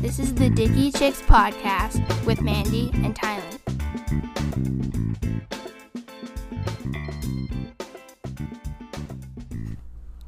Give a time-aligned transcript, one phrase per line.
[0.00, 3.58] This is the Dicky Chicks podcast with Mandy and Tylen.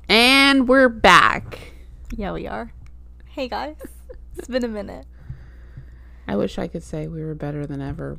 [0.09, 1.59] And we're back.
[2.17, 2.73] Yeah, we are.
[3.27, 3.77] Hey guys,
[4.37, 5.07] it's been a minute.
[6.27, 8.19] I wish I could say we were better than ever,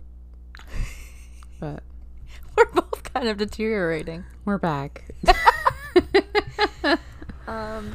[1.60, 1.84] but
[2.58, 4.26] We're both kind of deteriorating.
[4.46, 5.06] we're back.
[7.48, 7.94] Um,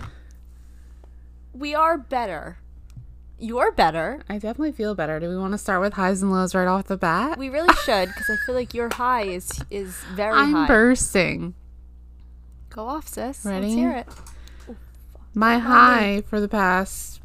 [1.52, 2.58] we are better.
[3.38, 4.22] You're better.
[4.28, 5.20] I definitely feel better.
[5.20, 7.38] Do we want to start with highs and lows right off the bat?
[7.38, 10.66] We really should because I feel like your high is is very I'm high.
[10.66, 11.54] bursting.
[12.70, 13.44] Go off, sis.
[13.44, 13.66] Ready?
[13.66, 14.06] Let's hear it.
[15.34, 17.20] My high for the past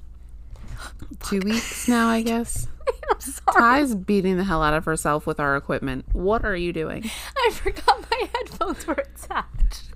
[1.23, 2.67] two weeks now, I guess.
[3.09, 3.57] I'm sorry.
[3.57, 6.05] Ty's beating the hell out of herself with our equipment.
[6.11, 7.09] What are you doing?
[7.37, 9.93] I forgot my headphones were attached.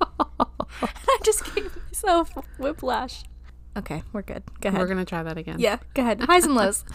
[0.80, 3.24] and I just gave myself whiplash.
[3.76, 4.42] Okay, we're good.
[4.60, 4.80] Go ahead.
[4.80, 5.58] We're gonna try that again.
[5.58, 6.20] yeah, go ahead.
[6.22, 6.84] Highs and lows.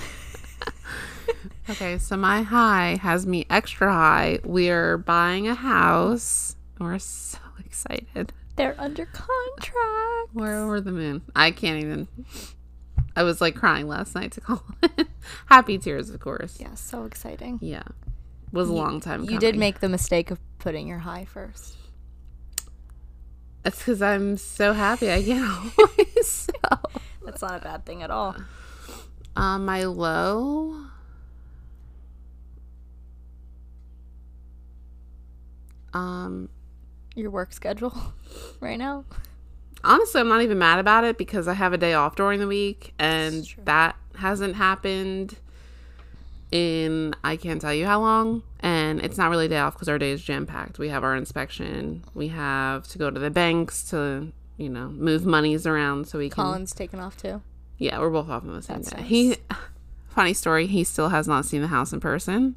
[1.69, 4.39] Okay, so my high has me extra high.
[4.43, 6.55] We're buying a house.
[6.79, 8.33] We're so excited.
[8.57, 10.33] They're under contract.
[10.33, 11.21] We're over the moon.
[11.35, 12.07] I can't even.
[13.15, 15.07] I was like crying last night to call it.
[15.45, 16.59] Happy tears, of course.
[16.59, 17.59] Yeah, so exciting.
[17.61, 17.83] Yeah.
[18.51, 21.77] Was a long time You did make the mistake of putting your high first.
[23.63, 25.41] It's because I'm so happy I get
[25.77, 26.51] always so.
[27.25, 28.35] That's not a bad thing at all.
[29.35, 30.77] Um, my low.
[35.93, 36.49] Um,
[37.15, 37.93] Your work schedule
[38.59, 39.05] right now.
[39.83, 42.47] honestly, I'm not even mad about it because I have a day off during the
[42.47, 45.35] week, and that hasn't happened
[46.51, 48.43] in I can't tell you how long.
[48.59, 50.77] And it's not really a day off because our day is jam packed.
[50.79, 52.03] We have our inspection.
[52.13, 56.29] We have to go to the banks to you know move monies around so we
[56.29, 56.43] can.
[56.43, 57.41] Colin's taken off too.
[57.77, 59.01] Yeah, we're both off on the same That's day.
[59.01, 59.09] nice.
[59.09, 59.35] He,
[60.09, 62.55] funny story, he still has not seen the house in person.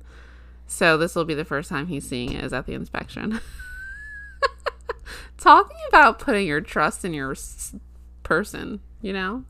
[0.67, 3.41] So this will be the first time he's seeing it is at the inspection.
[5.39, 7.75] Talking about putting your trust in your s-
[8.23, 9.45] person, you know?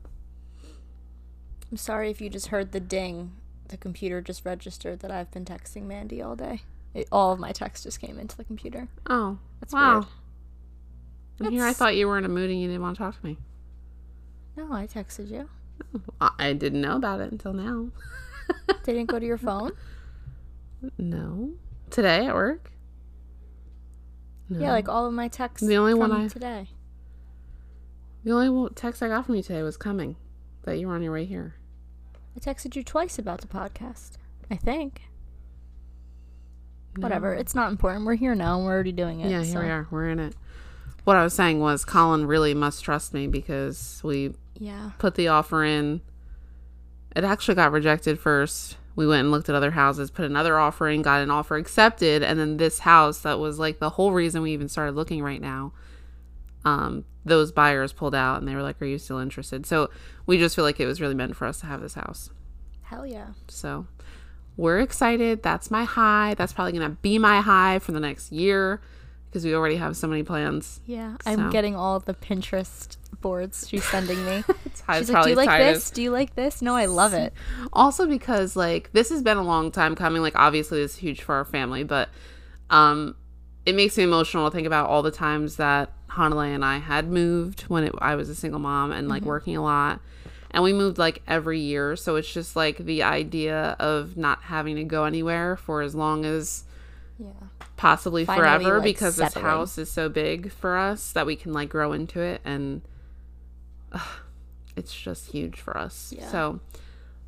[1.71, 3.31] I'm sorry if you just heard the ding.
[3.69, 6.61] The computer just registered that I've been texting Mandy all day.
[6.93, 8.87] It, all of my texts just came into the computer.
[9.09, 9.93] Oh, That's wow.
[9.99, 10.05] weird.
[11.39, 13.19] And here I thought you were in a mood and you didn't want to talk
[13.19, 13.37] to me.
[14.55, 15.49] No, I texted you.
[16.21, 17.89] I I didn't know about it until now.
[18.83, 19.71] They didn't go to your phone.
[20.97, 21.51] No.
[21.89, 22.71] Today at work?
[24.47, 24.59] No.
[24.59, 25.67] Yeah, like all of my texts.
[25.67, 26.67] The only from one I- today.
[28.23, 30.15] the only text I got from you today was coming
[30.63, 31.55] that you were on your way here.
[32.35, 34.11] I texted you twice about the podcast.
[34.51, 35.03] I think.
[36.97, 37.33] Whatever.
[37.33, 38.05] It's not important.
[38.05, 39.29] We're here now and we're already doing it.
[39.29, 39.87] Yeah, here so- we are.
[39.91, 40.35] We're in it.
[41.03, 44.91] What I was saying was Colin really must trust me because we Yeah.
[44.97, 46.01] put the offer in.
[47.15, 48.77] It actually got rejected first.
[48.95, 52.23] We went and looked at other houses, put another offer in, got an offer accepted,
[52.23, 55.41] and then this house that was like the whole reason we even started looking right
[55.41, 55.73] now.
[56.63, 59.89] Um, those buyers pulled out and they were like, "Are you still interested?" So
[60.25, 62.29] we just feel like it was really meant for us to have this house.
[62.83, 63.29] Hell yeah.
[63.47, 63.87] So
[64.57, 65.41] we're excited.
[65.43, 66.35] That's my high.
[66.37, 68.79] That's probably gonna be my high for the next year
[69.29, 70.79] because we already have so many plans.
[70.85, 71.17] Yeah.
[71.23, 71.31] So.
[71.31, 74.43] I'm getting all the Pinterest boards she's sending me.
[74.97, 75.89] She's like, Do you like tired of- this?
[75.89, 76.61] Do you like this?
[76.61, 77.33] No, I love it.
[77.73, 81.33] also because like this has been a long time coming like obviously it's huge for
[81.33, 82.09] our family but
[82.69, 83.15] um
[83.65, 87.09] it makes me emotional to think about all the times that Hanalei and I had
[87.09, 89.29] moved when it, I was a single mom and like mm-hmm.
[89.29, 89.99] working a lot
[90.51, 94.75] and we moved like every year so it's just like the idea of not having
[94.77, 96.63] to go anywhere for as long as
[97.19, 97.31] Yeah.
[97.75, 101.51] possibly Finally, forever like, because this house is so big for us that we can
[101.51, 102.81] like grow into it and
[103.91, 104.01] ugh,
[104.75, 106.13] it's just huge for us.
[106.15, 106.29] Yeah.
[106.29, 106.59] So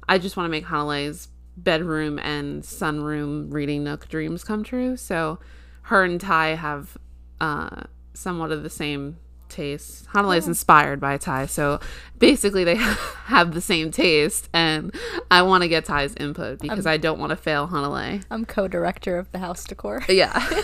[0.08, 4.96] I just want to make Hanalei's bedroom and sunroom reading nook dreams come true.
[4.96, 5.40] So
[5.88, 6.98] her and Ty have
[7.40, 7.84] uh,
[8.14, 9.18] somewhat of the same
[9.48, 10.06] taste.
[10.08, 11.80] Hanalei is inspired by Ty, so
[12.20, 12.76] basically they
[13.26, 14.94] have the same taste, and
[15.32, 18.22] I want to get Ty's input because I don't want to fail Hanalei.
[18.30, 20.04] I'm co-director of the house decor.
[20.10, 20.46] Yeah.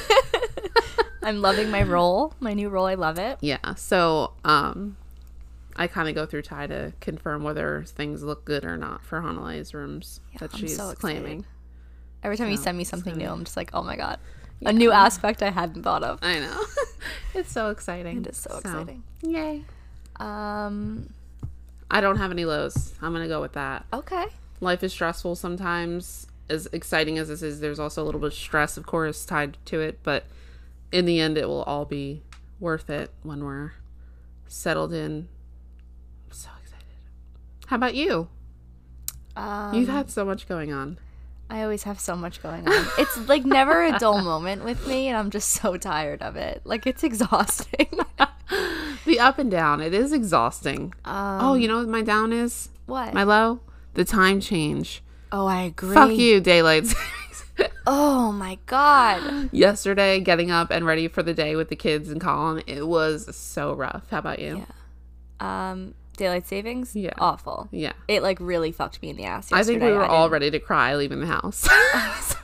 [1.24, 2.86] I'm loving my role, my new role.
[2.86, 3.38] I love it.
[3.40, 3.75] Yeah.
[3.75, 4.98] So, um,
[5.78, 9.22] I kind of go through Ty to confirm whether things look good or not for
[9.22, 11.46] Hanalei's rooms that I'm she's so claiming.
[12.24, 14.20] Every time you send me something new, I'm just like, oh my god,
[14.62, 16.20] a new aspect I hadn't thought of.
[16.22, 16.64] I know.
[17.34, 18.18] it's so exciting.
[18.18, 19.04] It is so exciting.
[19.22, 19.64] Yay.
[20.18, 21.10] Um.
[21.94, 22.96] I don't have any lows.
[23.04, 23.86] I'm going to go with that.
[23.94, 24.26] Okay.
[24.60, 26.26] Life is stressful sometimes.
[26.50, 29.58] As exciting as this is, there's also a little bit of stress, of course, tied
[29.66, 30.00] to it.
[30.02, 30.26] But
[30.92, 32.24] in the end, it will all be
[32.60, 33.74] worth it when we're
[34.48, 35.28] settled in.
[36.26, 36.86] I'm so excited.
[37.68, 38.28] How about you?
[39.36, 40.98] Um, You've had so much going on.
[41.54, 42.88] I always have so much going on.
[42.98, 46.62] It's like never a dull moment with me, and I'm just so tired of it.
[46.66, 47.88] Like it's exhausting.
[49.06, 50.94] The up and down, it is exhausting.
[51.04, 52.70] um, oh, you know what my down is?
[52.86, 53.14] what?
[53.14, 53.60] My low?
[53.96, 55.04] The time change.
[55.32, 55.94] oh, I agree.
[55.94, 57.46] Fuck you, daylight savings.
[57.86, 59.50] Oh my god.
[59.52, 63.36] Yesterday, getting up and ready for the day with the kids and Colin, it was
[63.36, 64.10] so rough.
[64.10, 64.64] How about you?
[65.40, 65.72] Yeah.
[65.72, 66.95] Um, daylight savings.
[66.95, 67.13] Yeah.
[67.18, 67.68] Awful.
[67.71, 67.94] Yeah.
[68.07, 69.51] It like really fucked me in the ass.
[69.51, 71.68] I think we were all ready to cry leaving the house.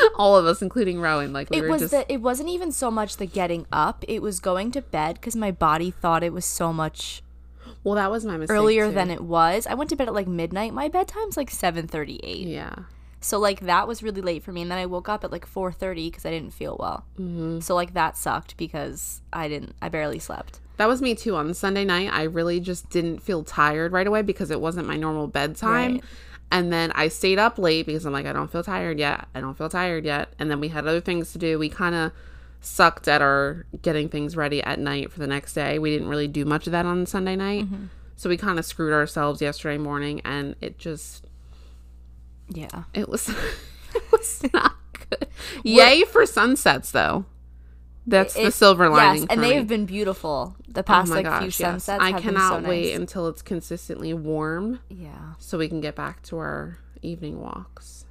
[0.16, 1.32] all of us, including Rowan.
[1.32, 1.90] Like we It was just.
[1.92, 2.12] the.
[2.12, 4.04] It wasn't even so much the getting up.
[4.08, 7.22] It was going to bed because my body thought it was so much
[7.84, 8.54] well, that was my mistake.
[8.54, 8.94] earlier too.
[8.94, 9.66] than it was.
[9.66, 10.72] I went to bed at like midnight.
[10.72, 12.46] My bedtime's like seven thirty eight.
[12.46, 12.74] Yeah.
[13.20, 15.46] So like that was really late for me, and then I woke up at like
[15.46, 17.04] four thirty because I didn't feel well.
[17.18, 17.60] Mm-hmm.
[17.60, 19.74] So like that sucked because I didn't.
[19.82, 20.60] I barely slept.
[20.78, 21.36] That was me too.
[21.36, 24.96] On Sunday night, I really just didn't feel tired right away because it wasn't my
[24.96, 25.94] normal bedtime.
[25.94, 26.04] Right.
[26.50, 29.26] And then I stayed up late because I'm like, I don't feel tired yet.
[29.34, 30.32] I don't feel tired yet.
[30.38, 31.58] And then we had other things to do.
[31.58, 32.12] We kind of
[32.60, 35.78] sucked at our getting things ready at night for the next day.
[35.78, 37.64] We didn't really do much of that on Sunday night.
[37.64, 37.86] Mm-hmm.
[38.16, 41.24] So we kind of screwed ourselves yesterday morning and it just,
[42.48, 42.84] Yeah.
[42.94, 43.28] it was,
[43.94, 44.76] it was not
[45.10, 45.26] good.
[45.64, 47.24] Yay for sunsets though.
[48.06, 49.22] That's the silver lining.
[49.22, 50.56] Yes, and they have been beautiful.
[50.68, 51.84] The Oh past my like few gosh, yes.
[51.84, 52.02] sunsets.
[52.02, 52.98] I have been cannot so wait nice.
[52.98, 55.34] until it's consistently warm Yeah.
[55.38, 58.04] so we can get back to our evening walks.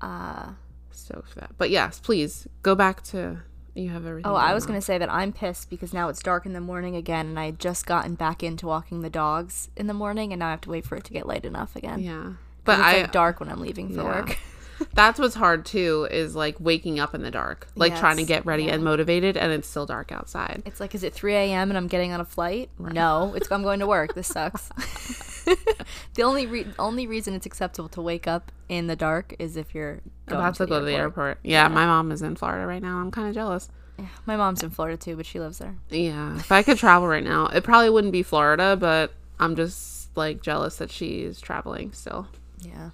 [0.00, 0.50] Uh,
[0.92, 1.50] So for that.
[1.58, 3.38] But yes, please go back to
[3.74, 4.30] you have everything.
[4.30, 4.68] oh, I was on.
[4.70, 7.46] gonna say that I'm pissed because now it's dark in the morning again, and I
[7.46, 10.60] had just gotten back into walking the dogs in the morning, and now I have
[10.62, 12.00] to wait for it to get light enough again.
[12.00, 12.32] Yeah.
[12.64, 14.20] But it's I like dark when I'm leaving for Yeah.
[14.20, 14.38] work.
[14.92, 17.68] that's what's hard too is like waking up in the dark.
[17.74, 18.74] Like trying to get ready yeah.
[18.74, 20.62] and motivated and it's still dark outside.
[20.66, 21.70] It's like, is it 3 a.m.
[21.70, 22.70] and I'm getting on a flight?
[22.78, 24.14] No, it's I'm going to work.
[24.14, 24.68] This sucks.
[26.14, 29.74] the only re- only reason it's acceptable to wake up in the dark is if
[29.74, 31.38] you're going About to go to the airport.
[31.42, 32.98] Yeah, my mom is in Florida right now.
[32.98, 33.68] I'm kind of jealous.
[33.98, 35.76] Yeah, my mom's in Florida too, but she lives there.
[35.90, 40.16] Yeah, if I could travel right now, it probably wouldn't be Florida, but I'm just
[40.16, 42.28] like jealous that she's traveling still.
[42.60, 42.90] Yeah.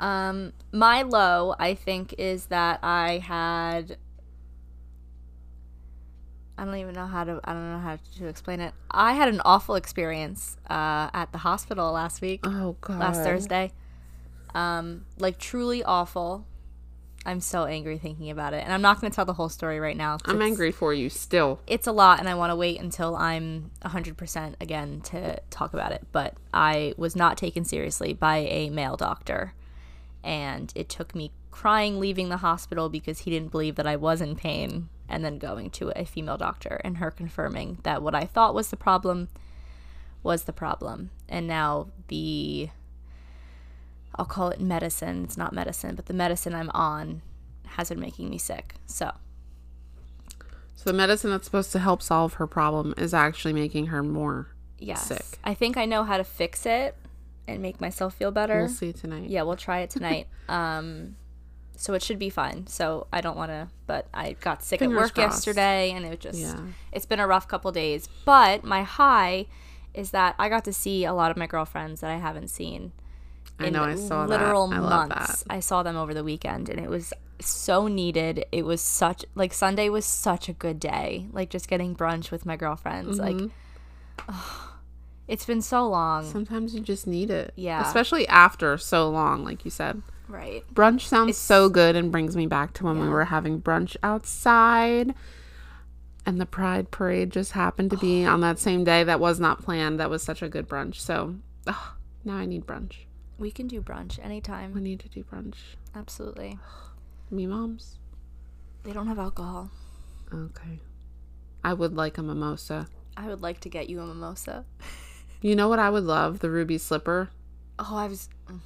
[0.00, 3.96] Um, my low, I think, is that I had.
[6.58, 7.40] I don't even know how to.
[7.44, 8.74] I don't know how to explain it.
[8.90, 12.98] I had an awful experience uh, at the hospital last week, Oh god.
[12.98, 13.72] last Thursday.
[14.54, 16.46] Um, like truly awful.
[17.26, 19.78] I'm so angry thinking about it, and I'm not going to tell the whole story
[19.78, 20.16] right now.
[20.24, 21.60] I'm angry for you still.
[21.66, 25.92] it's a lot and I want to wait until I'm 100% again to talk about
[25.92, 26.06] it.
[26.12, 29.52] But I was not taken seriously by a male doctor.
[30.22, 34.20] And it took me crying leaving the hospital because he didn't believe that I was
[34.20, 38.24] in pain and then going to a female doctor and her confirming that what I
[38.24, 39.28] thought was the problem
[40.22, 41.10] was the problem.
[41.28, 42.68] And now the
[44.14, 45.24] I'll call it medicine.
[45.24, 47.22] It's not medicine, but the medicine I'm on
[47.66, 48.74] has been making me sick.
[48.86, 49.12] So,
[50.74, 54.48] So the medicine that's supposed to help solve her problem is actually making her more
[54.78, 55.06] Yes.
[55.06, 55.38] sick.
[55.44, 56.96] I think I know how to fix it
[57.50, 58.60] and make myself feel better.
[58.60, 59.28] We'll see tonight.
[59.30, 60.26] Yeah, we'll try it tonight.
[60.48, 61.16] um
[61.76, 62.66] so it should be fine.
[62.66, 65.46] So I don't want to but I got sick Fingers at work crossed.
[65.46, 66.60] yesterday and it just Yeah.
[66.92, 68.08] it's been a rough couple days.
[68.24, 69.46] But my high
[69.94, 72.92] is that I got to see a lot of my girlfriends that I haven't seen
[73.58, 74.30] I know, I saw that.
[74.30, 75.42] literal I love months.
[75.44, 75.52] that.
[75.54, 78.44] I saw them over the weekend and it was so needed.
[78.52, 81.26] It was such like Sunday was such a good day.
[81.32, 83.18] Like just getting brunch with my girlfriends.
[83.18, 84.69] Like Mm-hmm.
[85.30, 86.24] It's been so long.
[86.24, 87.52] Sometimes you just need it.
[87.54, 87.86] Yeah.
[87.86, 90.02] Especially after so long, like you said.
[90.28, 90.64] right.
[90.74, 95.14] Brunch sounds so good and brings me back to when we were having brunch outside.
[96.26, 99.04] And the Pride Parade just happened to be on that same day.
[99.04, 100.00] That was not planned.
[100.00, 100.96] That was such a good brunch.
[100.96, 101.36] So
[101.68, 101.94] ugh,
[102.24, 103.04] now I need brunch.
[103.38, 104.74] We can do brunch anytime.
[104.74, 105.54] We need to do brunch.
[105.94, 106.58] Absolutely.
[107.30, 107.98] Me moms.
[108.82, 109.70] They don't have alcohol.
[110.34, 110.80] Okay.
[111.62, 112.88] I would like a mimosa.
[113.16, 114.64] I would like to get you a mimosa.
[115.40, 116.40] You know what I would love?
[116.40, 117.30] The ruby slipper.
[117.78, 118.28] Oh, I was.
[118.48, 118.60] Mm.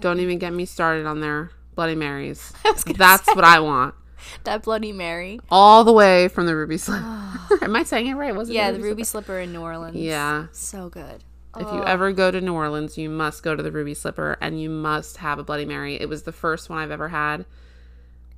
[0.00, 2.52] Don't even get me started on their Bloody Marys.
[2.64, 3.94] I was gonna That's say, what I want.
[4.44, 5.40] that Bloody Mary.
[5.50, 7.04] All the way from the ruby slipper.
[7.62, 8.34] Am I saying it right?
[8.34, 9.96] Was it Yeah, the ruby slipper in New Orleans.
[9.96, 10.46] Yeah.
[10.52, 11.24] So good.
[11.54, 14.58] If you ever go to New Orleans, you must go to the Ruby Slipper and
[14.58, 16.00] you must have a Bloody Mary.
[16.00, 17.44] It was the first one I've ever had.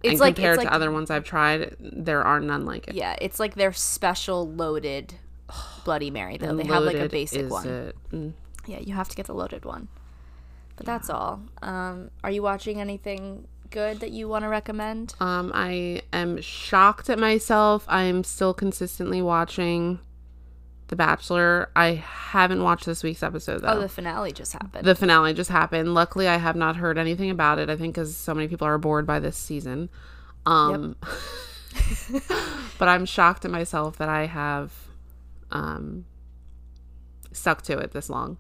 [0.03, 2.89] It's and like compared it's like to other ones I've tried, there are none like
[2.89, 2.95] it.
[2.95, 5.15] yeah, it's like their special loaded
[5.85, 6.51] Bloody Mary though.
[6.51, 7.93] And They have like a basic one.
[8.13, 8.33] Mm.
[8.67, 9.89] Yeah, you have to get the loaded one.
[10.77, 11.43] But that's all.
[11.63, 15.15] Um, are you watching anything good that you want to recommend?
[15.21, 17.85] Um, I am shocked at myself.
[17.89, 20.01] I am still consistently watching
[20.89, 21.71] The Bachelor.
[21.77, 23.69] I haven't watched this week's episode though.
[23.69, 24.85] Oh, the finale just happened.
[24.87, 25.95] the finale just happened.
[25.95, 27.69] Luckily, I have not heard anything about it.
[27.71, 29.91] I think because so many people are bored by this season.
[30.47, 30.97] Um,
[32.79, 34.73] but I'm shocked at myself that I have
[35.55, 36.05] um,
[37.33, 38.37] stuck to it this long.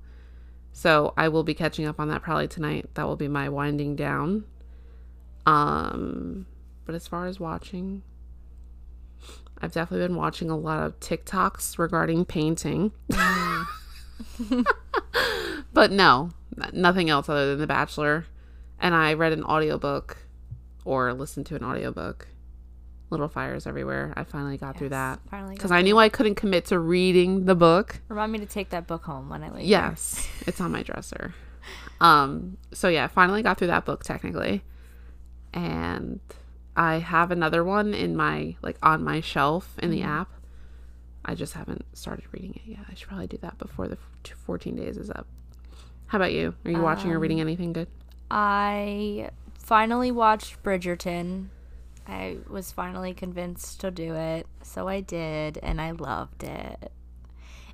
[0.73, 2.91] So I will be catching up on that probably tonight.
[2.95, 4.45] That will be my winding down.
[5.47, 6.47] Um,
[6.85, 8.03] but as far as watching,
[9.63, 12.91] I've definitely been watching a lot of TikToks regarding painting.
[15.73, 16.31] but no,
[16.73, 18.27] nothing else other than The Bachelor.
[18.81, 20.19] And I read an audiobook
[20.85, 22.29] or listened to an audiobook.
[23.15, 24.13] Little Fires Everywhere.
[24.17, 25.21] I finally got through that.
[25.31, 28.01] finally Because I knew I couldn't commit to reading the book.
[28.09, 29.67] Remind me to take that book home when I leave.
[29.67, 31.33] Yes, it's on my dresser.
[32.01, 34.65] Um, so yeah, finally got through that book technically.
[35.53, 36.19] And
[36.77, 40.31] I have another one in my like on my shelf in the app.
[41.25, 42.81] I just haven't started reading it yet.
[42.91, 43.97] I should probably do that before the
[44.45, 45.27] 14 days is up.
[46.07, 46.55] How about you?
[46.65, 47.89] Are you watching or reading anything good?
[48.31, 51.49] I finally watched Bridgerton.
[52.07, 56.93] I was finally convinced to do it, so I did, and I loved it.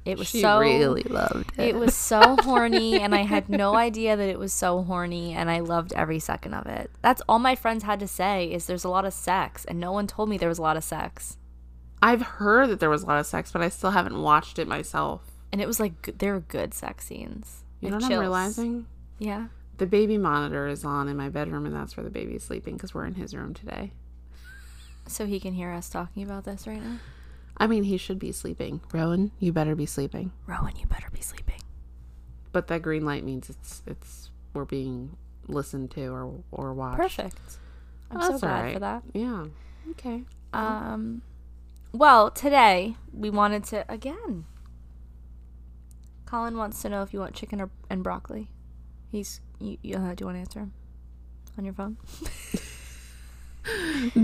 [0.05, 1.69] It was She so really loved it.
[1.69, 5.51] It was so horny, and I had no idea that it was so horny, and
[5.51, 6.91] I loved every second of it.
[7.03, 9.93] That's all my friends had to say is there's a lot of sex, and no
[9.93, 11.37] one told me there was a lot of sex.
[12.03, 14.67] I've heard that there was a lot of sex, but I still haven't watched it
[14.67, 15.23] myself.
[15.53, 17.65] And it was like there were good sex scenes.
[17.81, 18.87] You know what I'm realizing?
[19.19, 19.49] Yeah.
[19.77, 22.95] The baby monitor is on in my bedroom, and that's where the baby's sleeping because
[22.95, 23.93] we're in his room today.
[25.11, 26.99] So he can hear us talking about this right now.
[27.57, 28.81] I mean, he should be sleeping.
[28.93, 30.33] Rowan, you better be sleeping.
[30.47, 31.61] Rowan, you better be sleeping.
[32.53, 36.99] But that green light means it's it's we're being listened to or or watched.
[36.99, 37.39] Perfect.
[38.11, 38.75] I'm Oh, so glad alright.
[38.75, 39.03] for that.
[39.13, 39.47] Yeah.
[39.91, 40.23] Okay.
[40.53, 41.23] Um,
[41.93, 44.47] well, today we wanted to again.
[46.27, 48.49] Colin wants to know if you want chicken or, and broccoli.
[49.11, 49.77] He's you.
[49.83, 50.73] you uh, do you want to answer him
[51.59, 51.97] on your phone?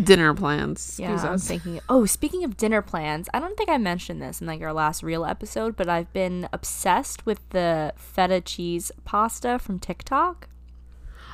[0.04, 0.98] Dinner plans.
[0.98, 1.46] Yeah, Excuse I'm us.
[1.48, 1.80] thinking.
[1.88, 5.02] Oh, speaking of dinner plans, I don't think I mentioned this in like our last
[5.02, 10.48] real episode, but I've been obsessed with the feta cheese pasta from TikTok.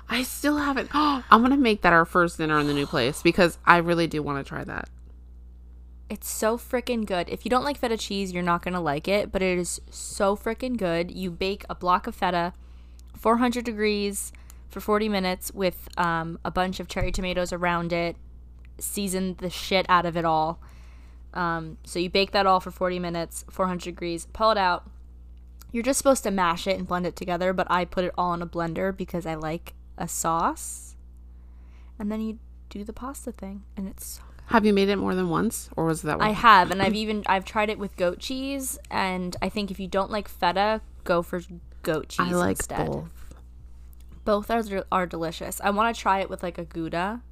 [0.08, 0.90] I still haven't.
[0.94, 4.22] I'm gonna make that our first dinner in the new place because I really do
[4.22, 4.88] want to try that.
[6.10, 7.30] It's so freaking good.
[7.30, 9.80] If you don't like feta cheese, you're not going to like it, but it is
[9.88, 11.10] so freaking good.
[11.10, 12.52] You bake a block of feta,
[13.16, 14.30] 400 degrees
[14.68, 18.16] for 40 minutes with um, a bunch of cherry tomatoes around it,
[18.78, 20.60] season the shit out of it all.
[21.34, 24.88] Um, so you bake that all for 40 minutes, 400 degrees, pull it out.
[25.70, 28.34] You're just supposed to mash it and blend it together, but I put it all
[28.34, 30.96] in a blender because I like a sauce.
[31.98, 32.38] And then you
[32.68, 35.86] do the pasta thing, and it's so Have you made it more than once, or
[35.86, 36.26] was that one?
[36.26, 39.80] I have, and I've even I've tried it with goat cheese, and I think if
[39.80, 41.40] you don't like feta, go for
[41.82, 42.86] goat cheese I like instead.
[42.86, 43.34] both.
[44.24, 45.60] Both are are delicious.
[45.62, 47.22] I want to try it with like a gouda.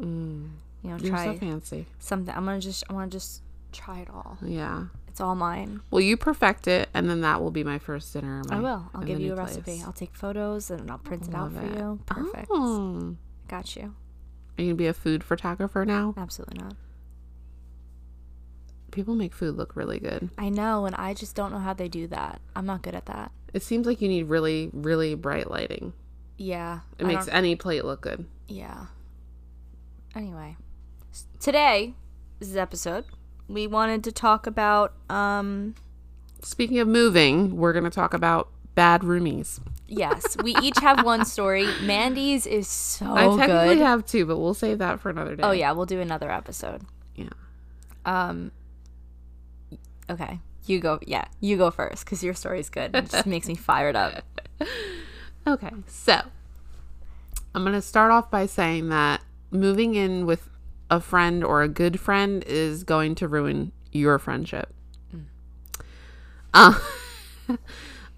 [0.00, 0.50] Mm,
[0.82, 1.86] You know, you're try so fancy.
[1.98, 2.34] something.
[2.34, 3.42] I'm gonna just I want to just
[3.72, 4.38] try it all.
[4.42, 4.84] Yeah.
[5.08, 5.80] It's all mine.
[5.90, 8.42] Well, you perfect it, and then that will be my first dinner.
[8.50, 8.88] I will.
[8.94, 9.62] I'll give you a new recipe.
[9.62, 9.84] place.
[9.84, 11.76] I'll take photos and I'll print it out for it.
[11.76, 12.00] you.
[12.06, 12.46] Perfect.
[12.50, 13.16] Oh.
[13.48, 13.94] Got you.
[14.56, 16.14] Are you gonna be a food photographer now?
[16.16, 16.74] Absolutely not.
[18.90, 20.30] People make food look really good.
[20.38, 22.40] I know, and I just don't know how they do that.
[22.56, 23.32] I'm not good at that.
[23.52, 25.92] It seems like you need really, really bright lighting.
[26.36, 26.80] Yeah.
[26.98, 28.24] It I makes any plate look good.
[28.46, 28.86] Yeah.
[30.14, 30.56] Anyway,
[31.40, 31.94] today,
[32.38, 33.04] this is episode,
[33.48, 35.74] we wanted to talk about um
[36.42, 39.58] Speaking of moving, we're gonna talk about bad roomies.
[39.88, 41.66] yes, we each have one story.
[41.82, 43.78] Mandy's is so I technically good.
[43.78, 45.42] have two, but we'll save that for another day.
[45.42, 46.82] oh yeah, we'll do another episode.
[47.16, 47.28] Yeah.
[48.04, 48.52] Um
[50.10, 50.40] Okay.
[50.66, 50.98] You go.
[51.06, 52.94] Yeah, you go first cuz your story's good.
[52.94, 54.22] It just makes me fired up.
[55.46, 56.20] Okay, so
[57.54, 60.50] I'm going to start off by saying that moving in with
[60.90, 64.72] a friend or a good friend is going to ruin your friendship.
[66.54, 66.78] Uh,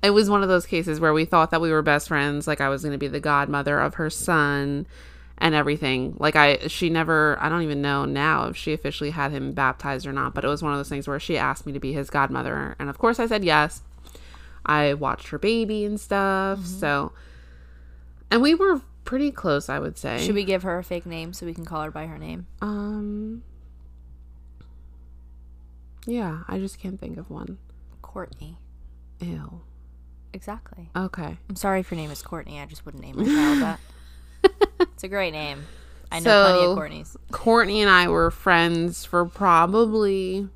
[0.03, 2.61] it was one of those cases where we thought that we were best friends, like
[2.61, 4.87] I was going to be the godmother of her son
[5.39, 6.17] and everything.
[6.19, 10.07] Like I she never I don't even know now if she officially had him baptized
[10.07, 11.93] or not, but it was one of those things where she asked me to be
[11.93, 13.83] his godmother and of course I said yes.
[14.65, 16.65] I watched her baby and stuff.
[16.67, 17.13] So,
[18.31, 20.25] and we were pretty close, I would say.
[20.25, 22.47] Should we give her a fake name so we can call her by her name?
[22.63, 23.43] Um.
[26.07, 27.59] Yeah, I just can't think of one.
[28.03, 28.57] Courtney.
[29.19, 29.63] Ew.
[30.33, 30.91] Exactly.
[30.95, 31.39] Okay.
[31.49, 32.61] I'm sorry if your name is Courtney.
[32.61, 33.81] I just wouldn't name my child that.
[34.81, 35.65] it's a great name.
[36.13, 37.17] I know plenty of Courtneys.
[37.33, 40.49] Courtney and I were friends for probably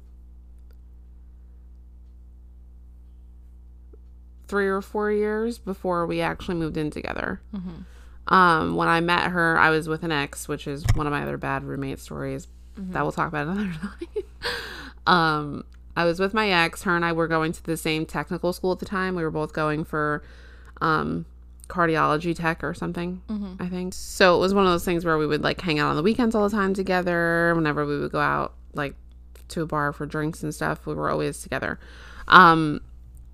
[4.47, 7.41] three or four years before we actually moved in together.
[8.29, 11.23] Um, when I met her, I was with an ex, which is one of my
[11.23, 14.25] other bad roommate stories that we'll talk about another time.
[15.07, 15.65] um,
[15.97, 16.83] I was with my ex.
[16.83, 19.15] Her and I were going to the same technical school at the time.
[19.15, 20.23] We were both going for
[20.81, 21.25] um,
[21.69, 23.23] cardiology tech or something,
[23.61, 23.95] I think.
[23.95, 26.03] So it was one of those things where we would like hang out on the
[26.03, 27.53] weekends all the time together.
[27.55, 28.95] Whenever we would go out, like
[29.49, 31.79] to a bar for drinks and stuff, we were always together.
[32.27, 32.81] Um,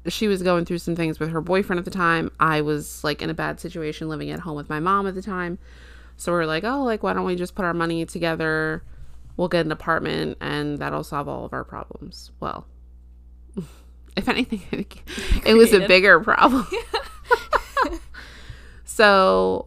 [0.09, 2.30] she was going through some things with her boyfriend at the time.
[2.40, 5.23] I was like in a bad situation living at home with my mom at the
[5.23, 5.59] time.
[6.16, 8.83] So we are like, oh, like, why don't we just put our money together?
[9.37, 12.30] We'll get an apartment and that'll solve all of our problems.
[12.40, 12.66] Well,
[14.16, 14.87] if anything,
[15.47, 16.66] it was a bigger problem.
[18.85, 19.66] so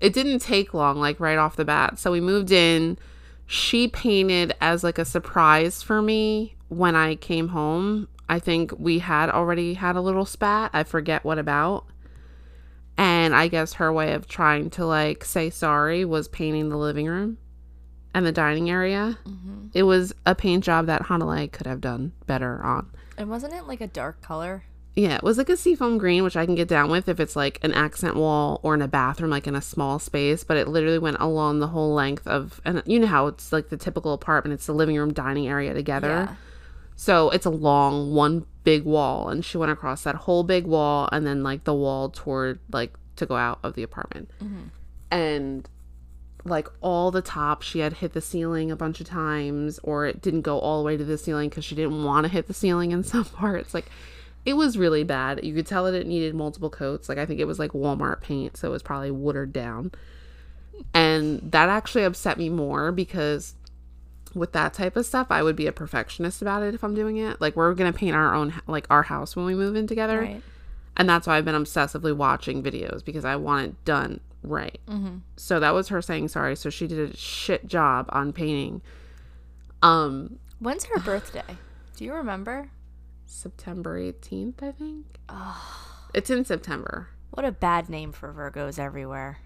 [0.00, 1.98] it didn't take long, like right off the bat.
[1.98, 2.98] So we moved in.
[3.46, 8.08] She painted as like a surprise for me when I came home.
[8.28, 10.70] I think we had already had a little spat.
[10.72, 11.84] I forget what about.
[12.96, 17.06] And I guess her way of trying to like say sorry was painting the living
[17.06, 17.38] room
[18.14, 19.18] and the dining area.
[19.24, 19.68] Mm-hmm.
[19.74, 22.90] It was a paint job that Hanalei could have done better on.
[23.16, 24.64] And wasn't it like a dark color?
[24.94, 27.34] Yeah, it was like a seafoam green, which I can get down with if it's
[27.34, 30.44] like an accent wall or in a bathroom, like in a small space.
[30.44, 33.70] But it literally went along the whole length of, and you know how it's like
[33.70, 36.28] the typical apartment, it's the living room, dining area together.
[36.28, 36.34] Yeah.
[37.02, 39.28] So it's a long, one big wall.
[39.28, 42.94] And she went across that whole big wall and then like the wall toward like
[43.16, 44.30] to go out of the apartment.
[44.40, 44.66] Mm-hmm.
[45.10, 45.68] And
[46.44, 50.22] like all the top, she had hit the ceiling a bunch of times or it
[50.22, 52.54] didn't go all the way to the ceiling because she didn't want to hit the
[52.54, 53.74] ceiling in some parts.
[53.74, 53.86] Like
[54.46, 55.44] it was really bad.
[55.44, 57.08] You could tell that it needed multiple coats.
[57.08, 59.90] Like I think it was like Walmart paint, so it was probably watered down.
[60.94, 63.56] And that actually upset me more because
[64.34, 67.16] with that type of stuff, I would be a perfectionist about it if I'm doing
[67.16, 67.40] it.
[67.40, 70.42] Like we're gonna paint our own like our house when we move in together, Right.
[70.96, 74.80] and that's why I've been obsessively watching videos because I want it done right.
[75.36, 76.56] So that was her saying sorry.
[76.56, 78.82] So she did a shit job on painting.
[79.82, 81.56] Um, When's her birthday?
[81.96, 82.70] Do you remember?
[83.26, 85.06] September 18th, I think.
[85.28, 85.98] Oh.
[86.14, 87.08] It's in September.
[87.30, 89.38] What a bad name for Virgos everywhere.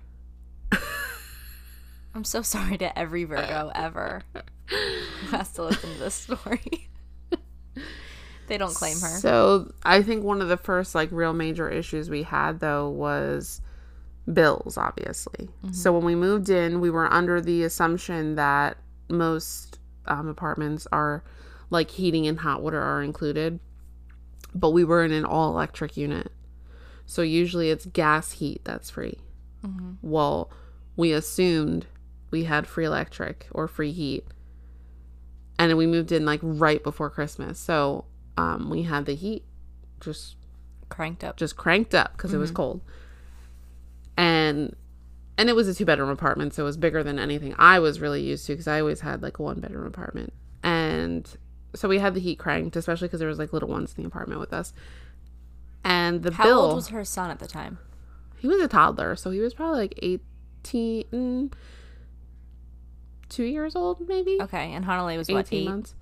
[2.14, 4.22] I'm so sorry to every Virgo ever
[4.68, 6.88] who has to listen to this story.
[8.48, 9.18] they don't claim her.
[9.18, 13.60] So I think one of the first like real major issues we had though was
[14.32, 15.48] bills, obviously.
[15.72, 18.76] So when we moved in, we were under the assumption that
[19.08, 21.22] most um, apartments are
[21.70, 23.60] like heating and hot water are included,
[24.54, 26.32] but we were in an all electric unit.
[27.04, 29.18] So usually it's gas heat that's free.
[30.02, 30.50] Well,
[30.96, 31.86] we assumed
[32.30, 34.24] we had free electric or free heat.
[35.58, 37.58] And we moved in like right before Christmas.
[37.58, 38.04] So
[38.36, 39.44] um, we had the heat
[40.00, 40.36] just
[40.88, 41.36] Cranked up.
[41.36, 42.80] just cranked up because it was cold.
[44.16, 44.74] And
[45.38, 48.00] and it was a two bedroom apartment, so it was bigger than anything I was
[48.00, 50.32] really used to because I always had like a one bedroom apartment.
[50.62, 51.28] And
[51.74, 54.06] so we had the heat cranked, especially because there was like little ones in the
[54.08, 54.72] apartment with us.
[55.84, 57.78] And the How bill old was her son at the time?
[58.38, 61.52] he was a toddler, so he was probably like 18 mm,
[63.28, 64.38] 2 years old maybe.
[64.40, 65.64] Okay, and Hanalei was 18 what, eight?
[65.68, 65.94] months.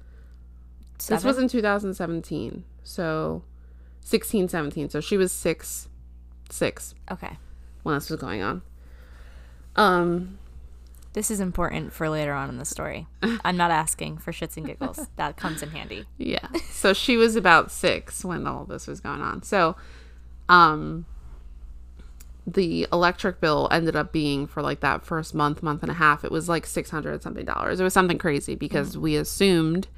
[0.99, 1.17] Seven?
[1.17, 2.65] This was in 2017.
[2.85, 3.43] So
[4.03, 4.91] 16, 17.
[4.91, 5.89] So she was 6
[6.51, 7.37] 6 Okay.
[7.83, 8.63] when this was going on.
[9.77, 10.39] Um,
[11.15, 13.07] This is important for later on in the story.
[13.45, 15.09] I'm not asking for shits and giggles.
[15.17, 16.05] That comes in handy.
[16.19, 16.47] yeah.
[16.71, 19.43] So she was about six when all this was going on.
[19.43, 19.77] So,
[20.49, 21.07] um,
[22.47, 26.25] the electric bill ended up being for like that first month, month and a half.
[26.25, 27.81] It was like six hundred something dollars.
[27.81, 29.01] It was something crazy because mm.
[29.01, 29.89] we assumed,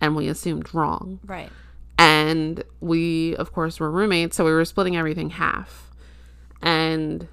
[0.00, 1.20] and we assumed wrong.
[1.24, 1.50] Right.
[1.98, 5.90] and we of course were roommates so we were splitting everything half
[6.60, 7.28] and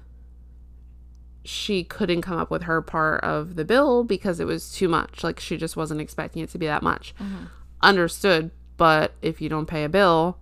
[1.44, 5.22] she couldn't come up with her part of the bill because it was too much
[5.22, 7.44] like she just wasn't expecting it to be that much mm-hmm.
[7.82, 10.38] understood but if you don't pay a bill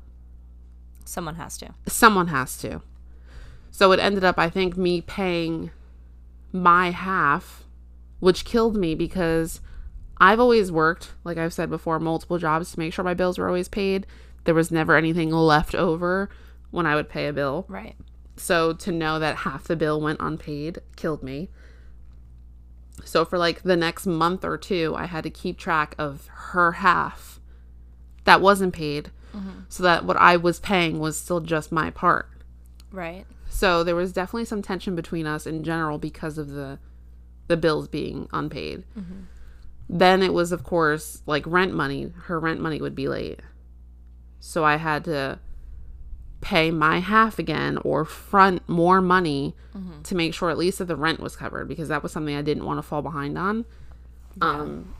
[1.05, 1.75] Someone has to.
[1.89, 2.81] someone has to
[3.73, 5.71] so it ended up i think me paying
[6.53, 7.65] my half
[8.21, 9.61] which killed me because
[10.19, 13.49] i've always worked like i've said before multiple jobs to make sure my bills were
[13.49, 14.07] always paid.
[14.45, 16.29] There was never anything left over
[16.71, 17.65] when i would pay a bill.
[17.69, 17.97] Right.
[18.37, 21.49] so to know that half the bill went unpaid killed me.
[23.05, 26.73] So for like the next month or two i had to keep track of her
[26.73, 27.41] half
[28.25, 29.11] that wasn't paid.
[29.35, 29.61] Mm-hmm.
[29.69, 32.29] So that what i was paying was still just my part.
[32.91, 33.25] Right.
[33.53, 36.79] So there was definitely some tension between us in general because of the
[37.49, 38.85] the bills being unpaid.
[39.89, 42.13] Then it was of course like rent money.
[42.25, 43.41] Her rent money would be late.
[44.41, 45.39] So I had to
[46.41, 49.55] pay my half again or front more money
[50.05, 52.43] to make sure at least that the rent was covered because that was something I
[52.43, 53.65] didn't want to fall behind on.
[54.41, 54.95] Um,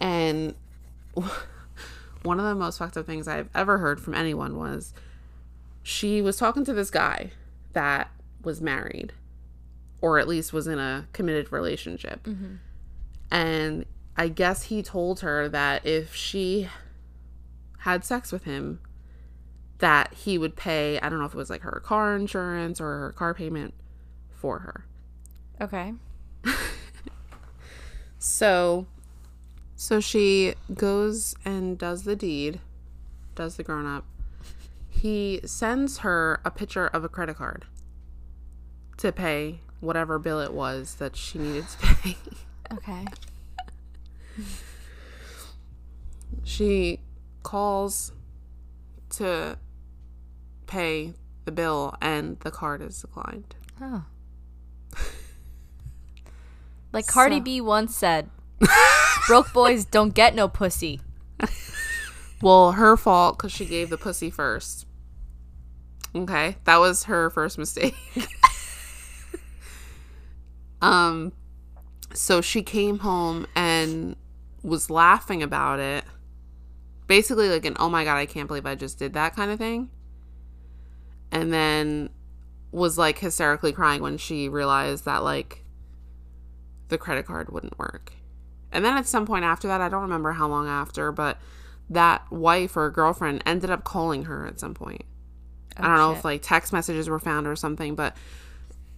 [0.00, 0.54] and
[2.22, 4.92] one of the most fucked up things I've ever heard from anyone was
[5.88, 7.30] she was talking to this guy
[7.72, 8.10] that
[8.42, 9.12] was married
[10.00, 12.22] or at least was in a committed relationship.
[12.24, 12.56] Mm-hmm.
[13.30, 16.68] And I guess he told her that if she
[17.78, 18.80] had sex with him,
[19.78, 22.98] that he would pay, I don't know if it was like her car insurance or
[22.98, 23.72] her car payment
[24.30, 24.84] for her.
[25.60, 25.94] Okay.
[28.18, 28.86] So
[29.76, 32.60] so she goes and does the deed,
[33.36, 34.04] does the grown up.
[35.00, 37.66] He sends her a picture of a credit card
[38.96, 42.16] to pay whatever bill it was that she needed to pay.
[42.70, 43.06] Okay.
[46.44, 47.00] she
[47.42, 48.12] calls
[49.08, 49.56] to
[50.66, 51.14] pay
[51.46, 53.54] the bill and the card is declined.
[53.80, 54.04] Oh.
[56.92, 58.28] Like Cardi So- B once said,
[59.26, 61.00] broke boys don't get no pussy.
[62.40, 64.86] Well, her fault because she gave the pussy first.
[66.14, 67.94] Okay, that was her first mistake.
[70.82, 71.32] um,
[72.14, 74.16] so she came home and
[74.62, 76.04] was laughing about it,
[77.06, 79.58] basically like an "Oh my god, I can't believe I just did that" kind of
[79.58, 79.90] thing.
[81.30, 82.10] And then
[82.72, 85.64] was like hysterically crying when she realized that like
[86.88, 88.12] the credit card wouldn't work.
[88.72, 91.38] And then at some point after that, I don't remember how long after, but
[91.88, 95.04] that wife or girlfriend ended up calling her at some point.
[95.78, 96.18] I don't know oh, shit.
[96.18, 98.16] if like text messages were found or something, but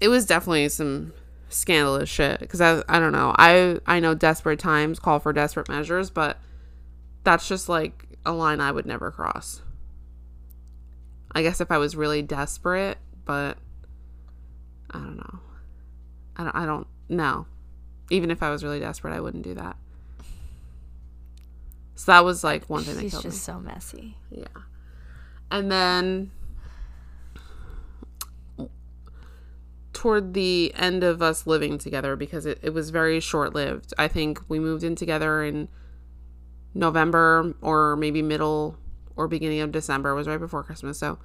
[0.01, 1.13] it was definitely some
[1.49, 3.35] scandalous shit because I, I don't know.
[3.39, 6.39] I I know desperate times call for desperate measures, but
[7.25, 9.63] that's just like a line I would never cross.
[11.33, 13.59] I guess if I was really desperate, but
[14.91, 15.39] I don't know.
[16.37, 17.47] I don't I don't know.
[18.11, 19.77] Even if I was really desperate, I wouldn't do that.
[21.95, 23.31] So that was like one thing that She's killed me.
[23.31, 24.17] just so messy.
[24.31, 24.47] Yeah.
[25.51, 26.31] And then
[30.01, 34.09] toward the end of us living together, because it, it was very short lived, I
[34.09, 35.69] think we moved in together in
[36.73, 38.79] November or maybe middle
[39.15, 40.09] or beginning of December.
[40.09, 40.99] It was right before Christmas.
[40.99, 41.19] So,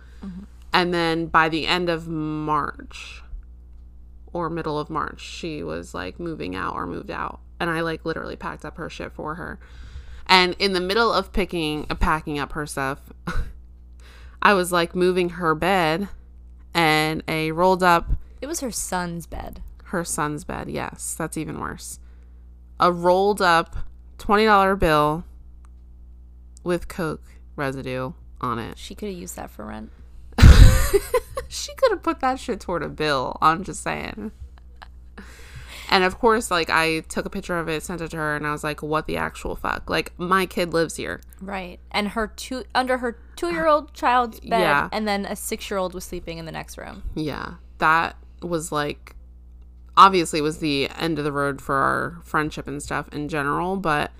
[0.74, 3.24] and then by the end of March
[4.34, 7.40] or middle of March, she was like moving out or moved out.
[7.62, 9.58] And I like literally packed up her shit for her.
[10.28, 13.14] And in the middle of picking, uh, packing up her stuff,
[14.42, 16.10] I was like moving her bed
[16.74, 19.63] and a rolled up It was her son's bed.
[19.86, 20.69] her son's bed.
[20.69, 21.99] Yes, that's even worse.
[22.79, 23.75] A rolled up
[24.19, 25.23] $20 bill
[26.63, 27.23] with Coke
[27.55, 28.77] residue on it.
[28.77, 29.89] She could have used that for rent.
[31.47, 33.36] she could have put that shit toward a bill.
[33.41, 34.31] I'm just saying.
[35.89, 38.45] And of course, like I took a picture of it, sent it to her, and
[38.45, 41.19] I was like, "What the actual fuck?" Like my kid lives here.
[41.41, 41.79] Right.
[41.89, 44.89] And her two under her two year old child's bed Yeah.
[44.91, 47.01] and then a six year old was sleeping in the next room.
[47.15, 49.15] Yeah, that was like
[49.98, 53.78] obviously it was the end of the road for our friendship and stuff in general,
[53.78, 54.12] but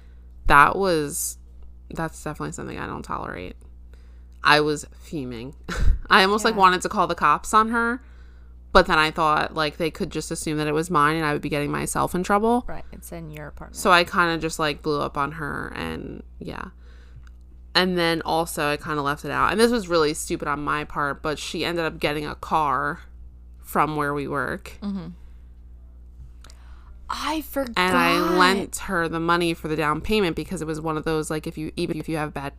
[0.47, 1.38] that was
[1.89, 3.56] that's definitely something I don't tolerate.
[4.43, 5.56] I was fuming.
[6.10, 8.01] I almost like wanted to call the cops on her,
[8.71, 11.34] but then I thought like they could just assume that it was mine and I
[11.34, 12.63] would be getting myself in trouble.
[12.67, 12.86] Right.
[12.91, 13.78] It's in your apartment.
[13.78, 16.69] So I kind of just like blew up on her and yeah.
[17.73, 19.51] And then also I kind of left it out.
[19.51, 23.01] And this was really stupid on my part, but she ended up getting a car
[23.65, 24.78] from where we work.
[24.82, 25.08] Mm-hmm.
[27.10, 27.73] I forgot.
[27.78, 31.04] And I lent her the money for the down payment because it was one of
[31.04, 32.54] those like if you even if you have bad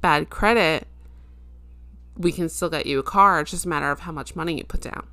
[0.00, 0.86] bad credit,
[2.16, 3.40] we can still get you a car.
[3.40, 5.06] It's just a matter of how much money you put down.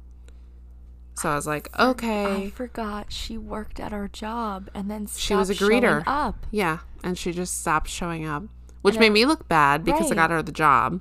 [1.17, 2.45] So I was like, I okay.
[2.45, 6.03] I forgot she worked at our job and then She was a greeter.
[6.05, 6.45] up.
[6.51, 8.43] Yeah, and she just stopped showing up,
[8.81, 10.99] which And made me look bad because I got her the job.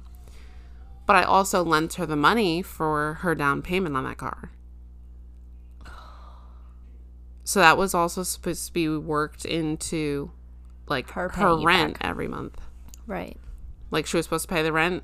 [1.07, 4.51] But I also lent her the money for her down payment on that car.
[7.45, 10.31] So that was also supposed to be worked into
[10.87, 12.59] like Her her, rent every month.
[13.07, 13.37] Right.
[13.91, 15.03] Like she was supposed to pay the rent,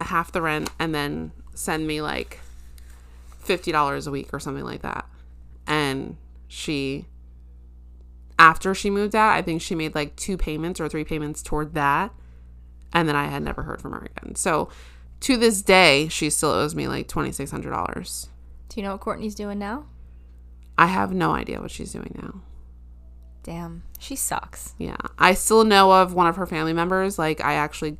[0.00, 2.40] half the rent, and then send me like
[3.40, 5.06] fifty dollars a week or something like that.
[5.66, 7.06] And she,
[8.38, 11.72] after she moved out, I think she made like two payments or three payments toward
[11.74, 12.12] that,
[12.92, 14.34] and then I had never heard from her again.
[14.34, 14.68] So
[15.20, 18.28] to this day, she still owes me like twenty six hundred dollars.
[18.68, 19.86] Do you know what Courtney's doing now?
[20.76, 22.40] I have no idea what she's doing now.
[23.42, 23.82] Damn.
[23.98, 24.74] She sucks.
[24.78, 24.96] Yeah.
[25.18, 27.18] I still know of one of her family members.
[27.18, 27.96] Like, I actually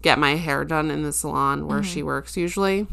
[0.00, 1.88] get my hair done in the salon where Mm-hmm.
[1.92, 2.86] she works usually.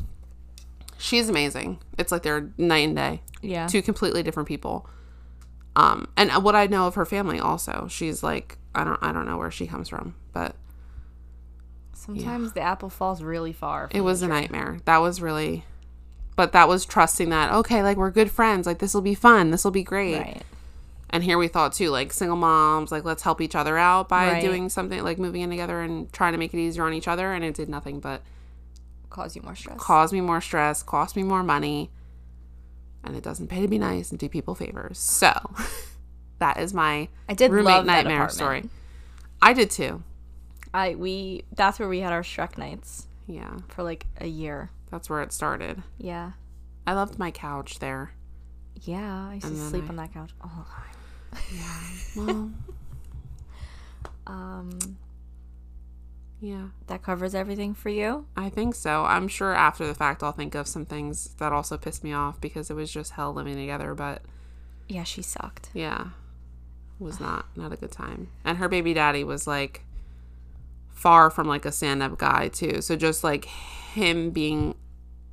[0.97, 1.79] She's amazing.
[1.97, 3.21] It's like they're night and day.
[3.41, 3.67] Yeah.
[3.67, 4.89] Two completely different people.
[5.75, 9.25] Um, and what I know of her family also, she's like I don't I don't
[9.25, 10.55] know where she comes from, but
[12.01, 13.87] Sometimes the apple falls really far.
[13.91, 14.79] it was a nightmare.
[14.85, 15.65] That was really,
[16.35, 19.51] but that was trusting that okay, like we're good friends, like this will be fun,
[19.51, 20.17] this will be great.
[20.19, 20.43] right.
[21.13, 24.31] And here we thought too, like single moms, like let's help each other out by
[24.31, 24.41] Right.
[24.41, 27.33] doing something like moving in together and trying to make it easier on each other,
[27.33, 28.21] and it did nothing but
[29.09, 29.77] Cause you more stress.
[29.77, 31.89] cause me more stress, cost me more money,
[33.03, 34.97] and it doesn't pay to be nice and do people favors.
[34.99, 35.33] So
[36.39, 38.63] that is my I did roommate nightmare story.
[39.41, 40.01] I did too.
[40.73, 44.69] I we that's where we had our Shrek nights Yeah, for like a year.
[44.89, 45.83] that's where it started.
[45.97, 46.31] Yeah.
[46.87, 48.11] I loved my couch there.
[48.81, 51.43] Yeah, I used to And then sleep I- on that couch all the time.
[51.53, 52.23] Yeah.
[52.23, 52.51] Well.
[54.27, 54.97] um,
[56.39, 58.25] yeah, that covers everything for you.
[58.35, 59.03] I think so.
[59.05, 62.41] I'm sure after the fact I'll think of some things that also pissed me off
[62.41, 63.93] because it was just hell living together.
[63.93, 64.23] But
[64.87, 65.69] Yeah, she sucked.
[65.73, 66.07] yeah,
[66.99, 68.29] was not not a good time.
[68.43, 69.83] And her baby daddy was like
[71.01, 72.79] far from like a stand up guy too.
[72.79, 74.75] So just like him being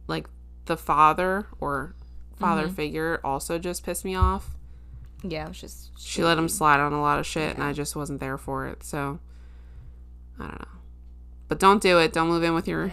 [0.06, 0.26] like
[0.64, 1.94] the father or
[2.36, 2.74] father mm-hmm.
[2.74, 4.56] figure also just pissed me off.
[5.22, 7.74] Yeah, it was just She let him slide on a lot of shit and I
[7.74, 8.82] just wasn't there for it.
[8.82, 9.18] So
[10.38, 10.68] I don't know.
[11.48, 12.14] But don't do it.
[12.14, 12.90] Don't move in with your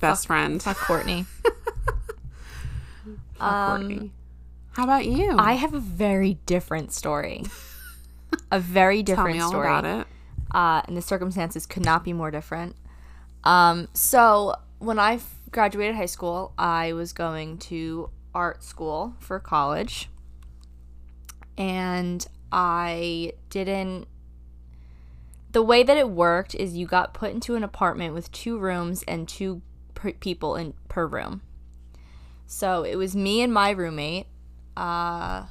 [0.00, 0.60] best friend.
[0.60, 1.26] fuck Courtney.
[3.38, 3.96] Fuck Courtney.
[3.98, 4.12] Um,
[4.72, 5.36] How about you?
[5.38, 7.44] I have a very different story.
[8.50, 9.66] a very Tell different me all story.
[9.66, 10.06] about it.
[10.52, 12.76] Uh, and the circumstances could not be more different.
[13.44, 19.38] Um, so when I f- graduated high school, I was going to art school for
[19.38, 20.08] college,
[21.56, 24.06] and I didn't.
[25.52, 29.02] The way that it worked is you got put into an apartment with two rooms
[29.08, 29.62] and two
[29.94, 31.40] per- people in per room.
[32.46, 34.26] So it was me and my roommate.
[34.76, 35.46] Uh,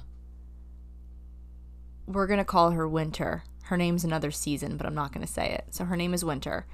[2.05, 3.43] we're gonna call her Winter.
[3.65, 5.65] Her name's another season, but I'm not gonna say it.
[5.71, 6.65] So her name is Winter.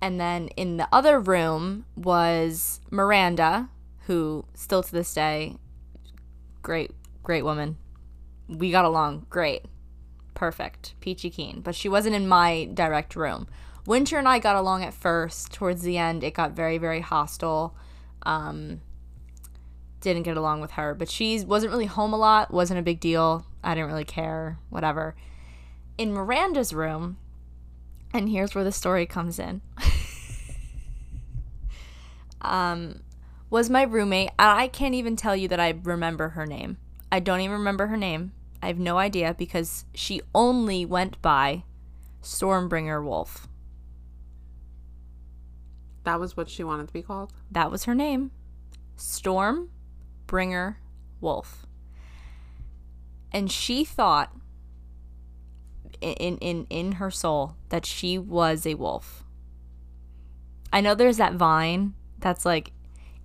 [0.00, 3.70] And then in the other room was Miranda,
[4.06, 5.56] who still to this day,
[6.62, 6.90] great,
[7.22, 7.76] great woman.
[8.48, 9.64] We got along great.
[10.34, 10.94] Perfect.
[11.00, 11.60] Peachy keen.
[11.60, 13.48] But she wasn't in my direct room.
[13.86, 15.52] Winter and I got along at first.
[15.52, 17.74] Towards the end, it got very, very hostile.
[18.24, 18.80] Um,
[20.00, 23.00] didn't get along with her, but she wasn't really home a lot, wasn't a big
[23.00, 23.46] deal.
[23.64, 25.16] I didn't really care, whatever.
[25.98, 27.18] In Miranda's room,
[28.12, 29.60] and here's where the story comes in.
[32.40, 33.02] um,
[33.50, 36.78] was my roommate, and I can't even tell you that I remember her name.
[37.10, 38.32] I don't even remember her name.
[38.62, 41.64] I have no idea because she only went by
[42.22, 43.48] Stormbringer Wolf.
[46.04, 47.32] That was what she wanted to be called.
[47.50, 48.30] That was her name.
[48.96, 50.76] Stormbringer
[51.20, 51.66] Wolf.
[53.32, 54.32] And she thought
[56.00, 59.24] in in in her soul that she was a wolf.
[60.72, 62.72] I know there's that vine that's like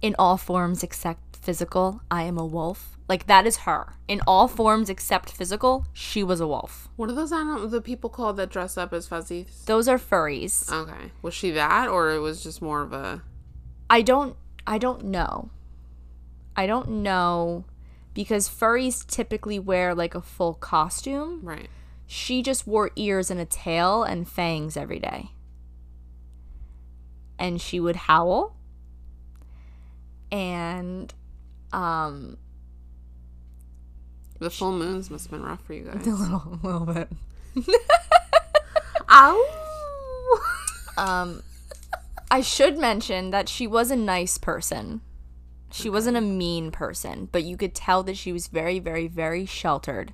[0.02, 2.98] in all forms except physical, I am a wolf.
[3.08, 3.96] Like that is her.
[4.08, 6.88] In all forms except physical, she was a wolf.
[6.96, 9.66] What are those animals, the people called that dress up as fuzzies?
[9.66, 10.72] Those are furries.
[10.72, 11.12] Okay.
[11.22, 13.22] Was she that or it was just more of a
[13.90, 15.50] I don't I don't know.
[16.56, 17.66] I don't know
[18.14, 21.42] because furries typically wear like a full costume.
[21.44, 21.70] right.
[22.14, 25.32] She just wore ears and a tail and fangs every day.
[27.40, 28.58] And she would howl.
[30.30, 31.14] And
[31.72, 32.36] um
[34.40, 36.06] The full moons must have been rough for you guys.
[36.06, 37.10] a little a little bit.
[39.10, 39.46] Ow!
[40.98, 41.44] Um
[42.30, 45.00] I should mention that she was a nice person.
[45.72, 49.46] She wasn't a mean person, but you could tell that she was very, very, very
[49.46, 50.14] sheltered.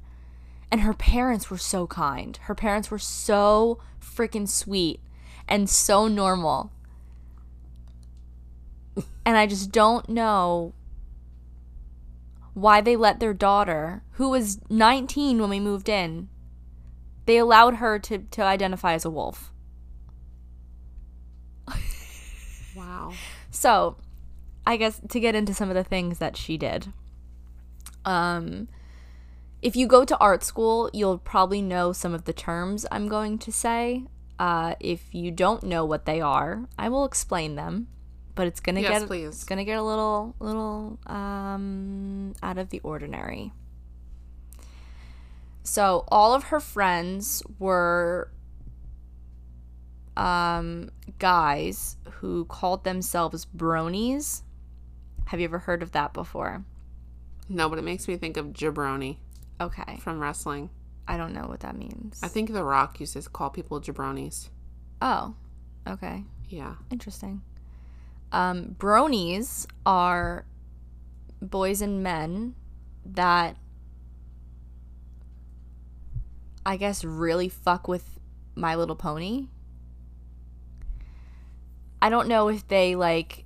[0.71, 2.37] And her parents were so kind.
[2.43, 4.99] Her parents were so freaking sweet
[5.47, 6.71] and so normal.
[9.25, 10.73] And I just don't know
[12.53, 16.27] why they let their daughter, who was 19 when we moved in,
[17.25, 19.51] they allowed her to, to identify as a wolf.
[22.75, 23.13] wow.
[23.51, 23.97] So,
[24.65, 26.91] I guess to get into some of the things that she did.
[28.05, 28.69] Um
[29.61, 33.37] if you go to art school, you'll probably know some of the terms I'm going
[33.39, 34.03] to say.
[34.39, 37.87] Uh, if you don't know what they are, I will explain them,
[38.35, 39.27] but it's gonna Yes, get please.
[39.29, 43.51] it's gonna get a little little um, out of the ordinary.
[45.63, 48.29] So all of her friends were
[50.15, 54.43] um, guys who called themselves bronies.
[55.25, 56.63] Have you ever heard of that before?
[57.49, 59.17] No, but it makes me think of jabroni
[59.59, 59.97] Okay.
[59.97, 60.69] from wrestling.
[61.07, 62.19] I don't know what that means.
[62.21, 64.49] I think The Rock uses to call people jabronis.
[65.01, 65.35] oh,
[65.87, 66.23] okay.
[66.49, 66.75] Yeah.
[66.91, 67.41] Interesting.
[68.31, 70.45] Um, bronies are
[71.41, 72.55] boys and men
[73.05, 73.55] that
[76.65, 78.19] I guess really fuck with
[78.53, 79.47] My Little Pony.
[82.01, 83.45] I don't know if they like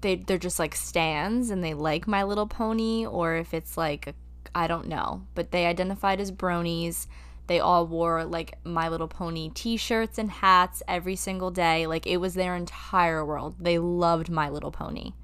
[0.00, 4.06] they they're just like stands and they like My Little Pony or if it's like
[4.06, 4.14] a,
[4.54, 7.06] I don't know, but they identified as bronies.
[7.46, 11.86] They all wore like My Little Pony t-shirts and hats every single day.
[11.86, 13.56] Like it was their entire world.
[13.58, 15.14] They loved My Little Pony.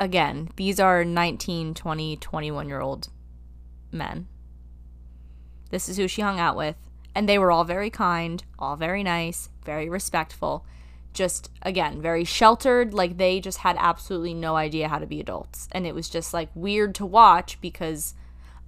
[0.00, 3.08] Again, these are 19, 20, 21 year old
[3.92, 4.28] men.
[5.70, 6.76] This is who she hung out with.
[7.14, 10.66] And they were all very kind, all very nice, very respectful.
[11.14, 12.92] Just, again, very sheltered.
[12.92, 15.66] Like they just had absolutely no idea how to be adults.
[15.72, 18.14] And it was just like weird to watch because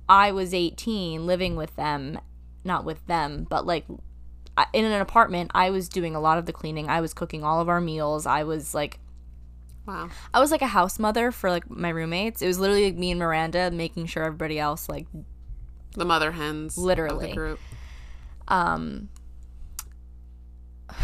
[0.09, 2.19] I was 18 living with them.
[2.65, 3.85] Not with them, but like
[4.73, 5.51] in an apartment.
[5.55, 6.89] I was doing a lot of the cleaning.
[6.89, 8.27] I was cooking all of our meals.
[8.27, 8.99] I was like
[9.87, 10.11] Wow.
[10.35, 12.43] I was like a house mother for like my roommates.
[12.43, 15.07] It was literally like me and Miranda making sure everybody else like
[15.95, 16.77] The mother hens.
[16.77, 17.29] Of Literally.
[17.29, 17.61] the group.
[18.49, 19.09] um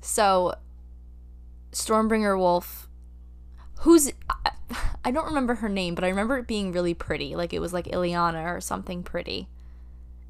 [0.00, 0.54] so
[1.72, 2.88] Stormbringer Wolf
[3.80, 4.10] who's
[5.04, 7.36] I, don't remember her name, but I remember it being really pretty.
[7.36, 9.48] Like it was like Ileana or something pretty.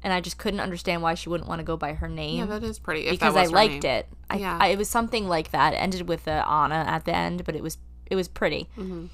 [0.03, 2.39] And I just couldn't understand why she wouldn't want to go by her name.
[2.39, 3.07] Yeah, that is pretty.
[3.07, 3.91] If because I liked name.
[3.91, 4.07] it.
[4.29, 4.57] I, Yeah.
[4.61, 5.73] I, it was something like that.
[5.73, 8.69] It ended with a Anna at the end, but it was it was pretty.
[8.77, 9.07] Mm-hmm.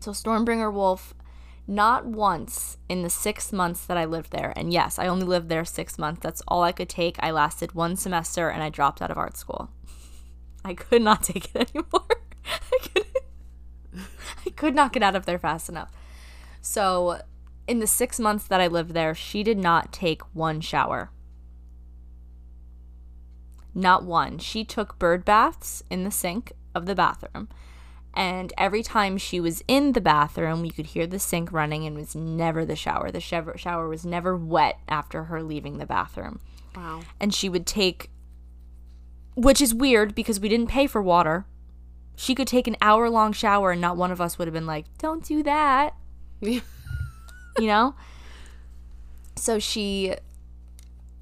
[0.00, 1.14] So Stormbringer Wolf,
[1.66, 5.48] not once in the six months that I lived there, and yes, I only lived
[5.48, 6.20] there six months.
[6.22, 7.16] That's all I could take.
[7.20, 9.70] I lasted one semester and I dropped out of art school.
[10.64, 12.22] I could not take it anymore.
[12.44, 13.07] I couldn't.
[14.58, 15.92] Could not get out of there fast enough.
[16.60, 17.22] So,
[17.68, 21.10] in the six months that I lived there, she did not take one shower.
[23.72, 24.38] Not one.
[24.38, 27.48] She took bird baths in the sink of the bathroom.
[28.12, 31.96] And every time she was in the bathroom, you could hear the sink running and
[31.96, 33.12] it was never the shower.
[33.12, 36.40] The shower was never wet after her leaving the bathroom.
[36.74, 37.02] Wow.
[37.20, 38.10] And she would take,
[39.36, 41.46] which is weird because we didn't pay for water.
[42.18, 44.66] She could take an hour long shower and not one of us would have been
[44.66, 45.94] like, don't do that
[46.40, 46.62] you
[47.66, 47.94] know?
[49.36, 50.14] So she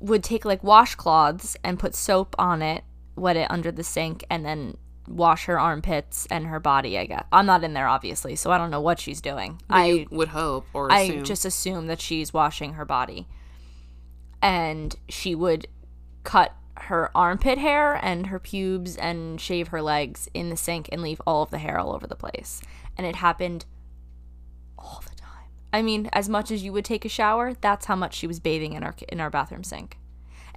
[0.01, 2.85] would take like washcloths and put soap on it,
[3.17, 4.77] wet it under the sink, and then
[5.09, 7.25] wash her armpits and her body, I guess.
[7.33, 9.61] I'm not in there obviously, so I don't know what she's doing.
[9.69, 13.27] But I would hope or I just assume that she's washing her body.
[14.43, 15.67] And she would
[16.25, 21.03] cut her armpit hair and her pubes and shave her legs in the sink and
[21.03, 22.61] leave all of the hair all over the place.
[22.97, 23.65] And it happened
[24.79, 25.51] all the time.
[25.73, 28.41] I mean, as much as you would take a shower, that's how much she was
[28.41, 29.99] bathing in our in our bathroom sink.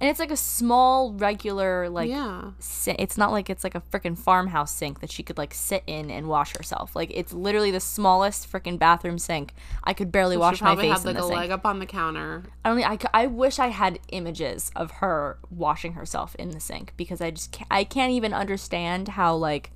[0.00, 2.52] And it's like a small regular like yeah.
[2.58, 5.82] si- it's not like it's like a freaking farmhouse sink that she could like sit
[5.86, 6.96] in and wash herself.
[6.96, 9.52] Like it's literally the smallest freaking bathroom sink.
[9.84, 11.36] I could barely she wash my face had in like the a sink.
[11.38, 12.44] leg up on the counter.
[12.64, 16.94] I only I, I wish I had images of her washing herself in the sink
[16.96, 19.70] because I just can't, I can't even understand how like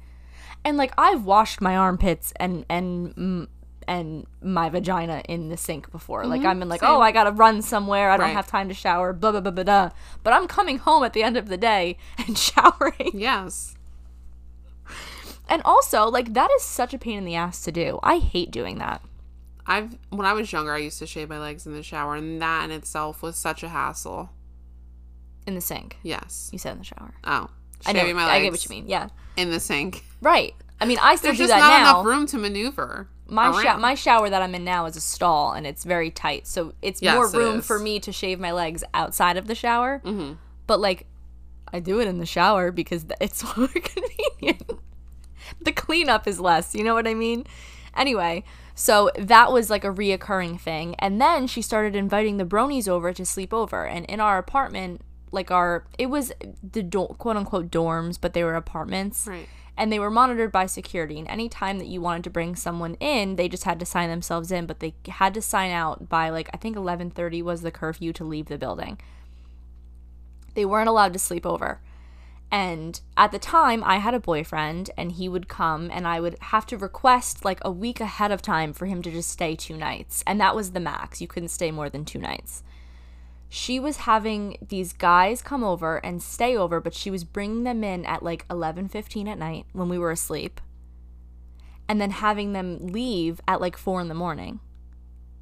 [0.64, 3.48] and like I've washed my armpits and and
[3.86, 6.26] and my vagina in the sink before.
[6.26, 6.48] Like mm-hmm.
[6.48, 8.10] I'm in like, oh, I gotta run somewhere.
[8.10, 8.34] I don't Right.
[8.36, 9.12] have time to shower.
[9.12, 9.64] Blah blah blah blah.
[9.64, 9.90] blah.
[10.22, 13.12] But I'm coming home at the end of the day and showering.
[13.14, 13.74] Yes.
[15.48, 17.98] And also, like that is such a pain in the ass to do.
[18.02, 19.02] I hate doing that.
[19.66, 22.40] I've when I was younger, I used to shave my legs in the shower, and
[22.40, 24.30] that in itself was such a hassle.
[25.46, 25.98] In the sink.
[26.02, 26.48] Yes.
[26.52, 27.14] You said in the shower.
[27.24, 27.50] Oh,
[27.84, 28.02] I know.
[28.14, 28.88] my legs I get what you mean.
[28.88, 29.08] Yeah.
[29.36, 30.02] in the sink.
[30.22, 30.54] Right.
[30.80, 32.00] I mean, I still There's do just that not now.
[32.00, 33.08] enough room to maneuver.
[33.26, 36.46] My sho- my shower that I'm in now is a stall and it's very tight,
[36.46, 37.66] so it's Yes, more room is.
[37.66, 40.02] for me to shave my legs outside of the shower.
[40.04, 40.34] Mm-hmm.
[40.66, 41.06] But like,
[41.72, 44.70] I do it in the shower because it's more convenient.
[45.60, 46.74] the cleanup is less.
[46.74, 47.44] You know what I mean?
[47.96, 48.44] Anyway,
[48.74, 53.12] so that was like a reoccurring thing, and then she started inviting the bronies over
[53.12, 55.00] to sleep over, and in our apartment.
[55.32, 56.30] Like our, it was
[56.62, 59.48] the do- quote unquote dorms, but they were apartments Right.
[59.76, 61.18] And they were monitored by security.
[61.18, 64.08] And any time that you wanted to bring someone in they just had to sign
[64.08, 67.70] themselves in but they had to sign out by like i think 11:30 was the
[67.70, 68.98] curfew to leave the building.
[70.54, 71.80] They weren't allowed to sleep over.
[72.50, 76.36] And at the time i had a boyfriend and he would come and i would
[76.40, 79.76] have to request like a week ahead of time for him to just stay two
[79.76, 80.22] nights.
[80.26, 81.20] And that was the max.
[81.20, 82.62] You couldn't stay more than two nights
[83.54, 87.84] She was having these guys come over and stay over, but she was bringing them
[87.84, 90.60] in at like 11:15 at night when we were asleep.
[91.88, 94.58] And then having them leave at like 4 in the morning.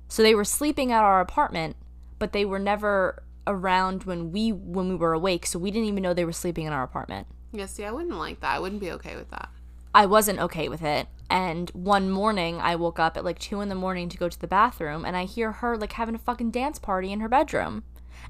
[0.09, 1.75] So they were sleeping at our apartment,
[2.19, 6.03] but they were never around when we when we were awake, so we didn't even
[6.03, 7.27] know they were sleeping in our apartment.
[7.51, 8.57] Yeah, see, I wouldn't like that.
[8.57, 9.49] I wouldn't be okay with that.
[9.95, 11.07] I wasn't okay with it.
[11.31, 14.39] And one morning, I woke up at like two in the morning to go to
[14.39, 17.85] the bathroom, and I hear her like having a fucking dance party in her bedroom.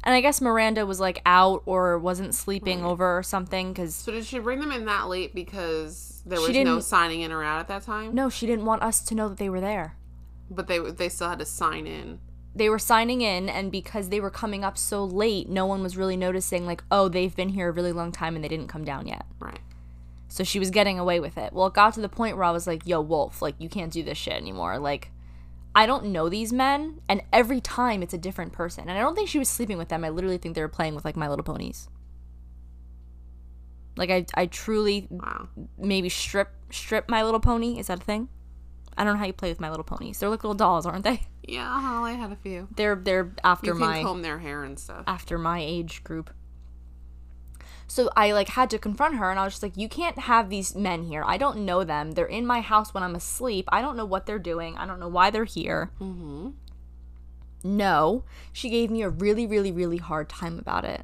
[0.05, 4.13] And I guess Miranda was like out or wasn't sleeping over or something because So
[4.13, 7.61] did she bring them in that late because there was no signing in or out
[7.61, 8.15] at that time?
[8.15, 9.97] no, she didn't want us to know that they were there.
[10.51, 12.19] But they they still had to sign in.
[12.55, 15.97] They were signing in, and because they were coming up so late, no one was
[15.97, 18.85] really noticing, like, oh, they've been here a really long time and they didn't come
[18.85, 19.25] down yet.
[19.39, 19.61] Right.
[20.29, 21.55] So she was getting away with it.
[21.55, 23.91] Well, it got to the point where I was like, yo, Wolf, like, you can't
[23.91, 24.79] do this shit anymore.
[24.79, 25.11] Like,
[25.75, 28.89] I don't know these men, and every time it's a different person.
[28.89, 30.05] And I don't think she was sleeping with them.
[30.05, 31.89] I literally think they were playing with, like, My Little Ponies.
[33.97, 35.49] Like, I, I truly Wow.
[35.79, 37.79] maybe strip strip My Little Pony.
[37.79, 38.29] Is that a thing?
[38.97, 40.19] I don't know how you play with My Little Ponies.
[40.19, 41.23] They're like little dolls, aren't they?
[41.43, 42.69] Yeah, uh-huh, Holly had a few.
[42.77, 45.05] They're they're after You can my comb their hair and stuff.
[45.07, 46.31] after my age group.
[47.93, 50.49] So I like had to confront her and I was just like, you can't have
[50.49, 51.23] these men here.
[51.27, 52.13] I don't know them.
[52.13, 53.69] They're in my house when I'm asleep.
[53.71, 54.79] I don't know what they're doing.
[54.79, 55.91] I don't know why they're here.
[56.01, 56.53] Mm-hmm.
[57.65, 58.25] No.
[58.51, 61.03] She gave me a really, really, really hard time about it.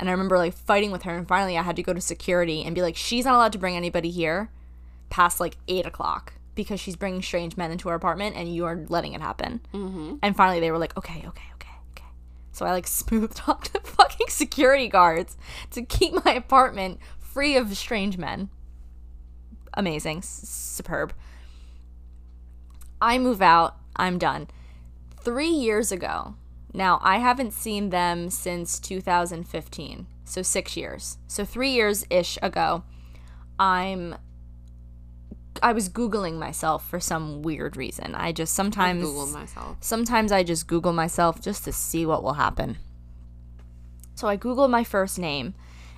[0.00, 2.64] And I remember like fighting with her and finally I had to go to security
[2.64, 4.50] and be like, she's not allowed to bring anybody here
[5.10, 8.84] past like eight o'clock because she's bringing strange men into her apartment and you are
[8.88, 9.60] letting it happen.
[9.72, 10.16] Mm-hmm.
[10.20, 11.57] And finally, they were like, okay, okay, okay, okay.
[12.58, 15.36] So I like smoothed talked to fucking security guards
[15.70, 18.50] to keep my apartment free of strange men.
[19.74, 21.12] Amazing, superb.
[23.00, 23.76] I move out.
[23.94, 24.48] I'm done.
[25.20, 26.34] Three years ago.
[26.74, 31.18] Now I haven't seen them since 2015, so six years.
[31.28, 32.82] So three years ish ago,
[33.58, 34.16] I'm
[35.62, 38.14] I was googling myself for some weird reason.
[38.14, 39.76] I just I sometimes myself.
[39.80, 42.78] sometimes I just Google myself just to see what will happen.
[44.14, 45.54] So I Googled my first name,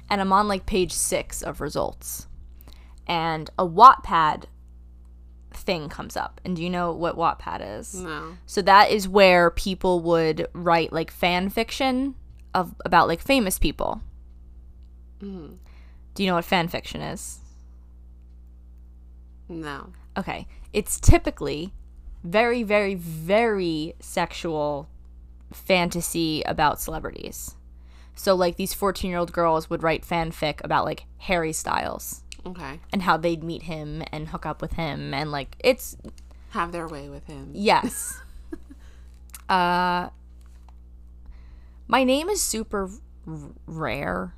[0.09, 2.27] and I'm on like page six of results,
[3.07, 4.45] and a Wattpad
[5.53, 6.41] thing comes up.
[6.45, 7.95] And do you know what Wattpad is?
[7.95, 8.37] No.
[8.47, 12.15] So that is where people would write like fan fiction
[12.55, 14.01] of about like famous people.
[15.23, 15.57] Mm.
[16.15, 17.41] Do you know what fan fiction is?
[19.51, 19.93] No.
[20.17, 20.47] Okay.
[20.73, 21.73] It's typically
[22.25, 24.89] very, very, very sexual
[25.53, 27.57] fantasy about celebrities.
[28.15, 32.79] So, like, these 14 year old girls would write fanfic about, like, Harry Styles Okay.
[32.93, 35.13] and how they'd meet him and hook up with him.
[35.15, 35.97] And, like, it's,
[36.51, 37.51] Have their way with him.
[37.55, 38.21] yes.
[39.49, 40.11] uh,
[41.89, 42.89] my name is super
[43.27, 44.35] r- rare.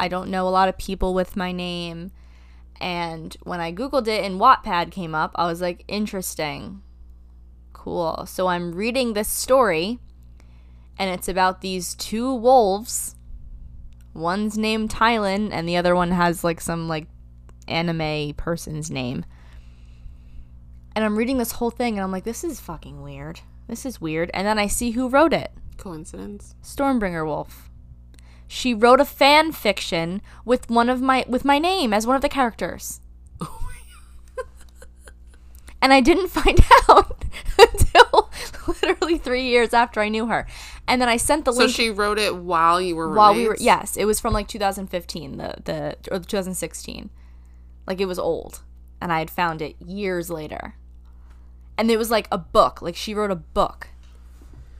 [0.00, 2.10] I don't know a lot of people with my name.
[2.80, 6.82] And when I Googled it and Wattpad came up, I was like, interesting.
[7.72, 8.26] Cool.
[8.26, 9.98] So I'm reading this story,
[10.98, 13.16] and it's about these two wolves.
[14.14, 17.06] One's named Tylan, and the other one has like some like
[17.68, 19.24] anime person's name.
[20.94, 23.40] And I'm reading this whole thing, and I'm like, this is fucking weird.
[23.68, 24.30] This is weird.
[24.32, 25.52] And then I see who wrote it.
[25.76, 26.54] Coincidence.
[26.62, 27.70] Stormbringer Wolf.
[28.48, 32.22] She wrote a fan fiction with one of my with my name as one of
[32.22, 33.00] the characters.
[35.82, 37.24] and I didn't find out
[37.58, 38.30] until
[38.82, 40.46] literally 3 years after I knew her.
[40.86, 43.34] And then I sent the So link So she wrote it while you were while
[43.34, 47.10] we were yes, it was from like 2015, the the or 2016.
[47.86, 48.62] Like it was old
[49.00, 50.74] and I had found it years later.
[51.78, 53.88] And it was like a book, like she wrote a book.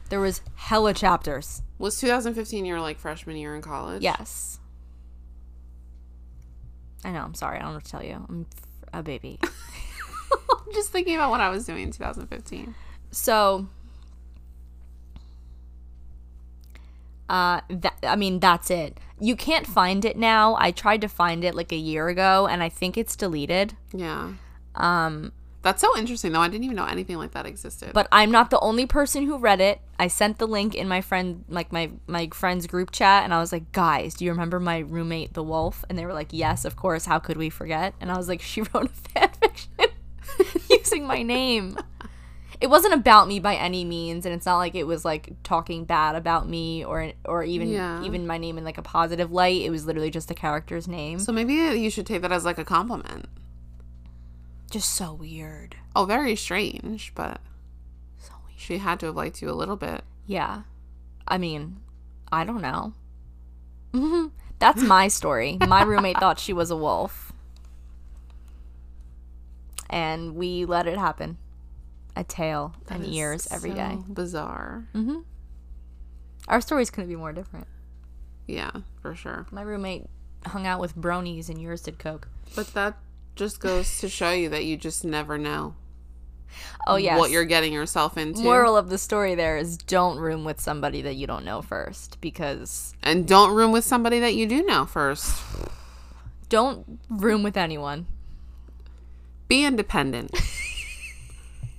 [0.08, 1.62] There was hella chapters.
[1.78, 4.02] Was 2015 your like freshman year in college?
[4.02, 4.58] Yes.
[7.04, 7.20] I know.
[7.20, 7.58] I'm sorry.
[7.58, 8.24] I don't know what to tell you.
[8.28, 8.46] I'm
[8.92, 9.38] a baby.
[9.42, 12.74] I'm just thinking about what I was doing in 2015.
[13.10, 13.68] so,
[17.28, 18.98] uh, that I mean, that's it.
[19.20, 20.56] You can't find it now.
[20.58, 23.74] I tried to find it like a year ago, and I think it's deleted.
[23.92, 24.32] Yeah.
[24.74, 25.32] Um,
[25.66, 26.40] That's so interesting though.
[26.40, 27.90] I didn't even know anything like that existed.
[27.92, 29.80] but I'm not the only person who read it.
[29.98, 33.40] I sent the link in my friend, like my my friend's group chat, and I
[33.40, 36.64] was like, "Guys, do you remember my roommate, the wolf?" And they were like, "Yes,
[36.64, 37.04] of course.
[37.06, 39.68] How could we forget?" And I was like, "She wrote a fan fiction
[40.70, 41.76] using my name."
[42.58, 45.84] It wasn't about me by any means, and it's not like it was like talking
[45.84, 48.02] bad about me or or even Yeah.
[48.04, 49.60] even my name in like a positive light.
[49.62, 51.18] It was literally just a character's name.
[51.18, 53.26] so maybe you should take that as like a compliment.
[54.70, 55.76] Just so weird.
[55.94, 57.40] Oh, very strange, but
[58.20, 58.58] So weird.
[58.58, 60.02] she had to have liked you a little bit.
[60.26, 60.62] Yeah.
[61.28, 61.76] I mean,
[62.32, 62.92] I don't know.
[64.58, 65.58] That's my story.
[65.66, 67.32] My roommate thought she was a wolf.
[69.88, 71.38] And we let it happen.
[72.16, 73.98] A tail and That is ears every day.
[74.06, 74.86] so Bizarre.
[74.94, 75.20] Mm-hmm.
[76.48, 77.66] Our stories couldn't be more different.
[78.46, 78.70] Yeah,
[79.02, 79.46] for sure.
[79.50, 80.06] My roommate
[80.46, 82.28] hung out with bronies and yours did coke.
[82.54, 82.96] But that
[83.36, 85.74] just goes to show you that you just never know
[86.88, 87.18] Oh yes.
[87.18, 88.40] what you're getting yourself into.
[88.42, 92.20] Moral of the story there is don't room with somebody that you don't know first
[92.20, 95.42] because and don't room with somebody that you do know first.
[96.48, 98.06] don't room with anyone.
[99.48, 100.30] Be independent.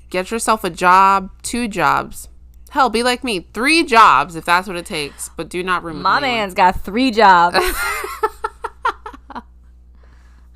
[0.09, 2.29] Get yourself a job, two jobs.
[2.69, 5.29] Hell, be like me, three jobs if that's what it takes.
[5.35, 7.57] But do not room with My man's got three jobs.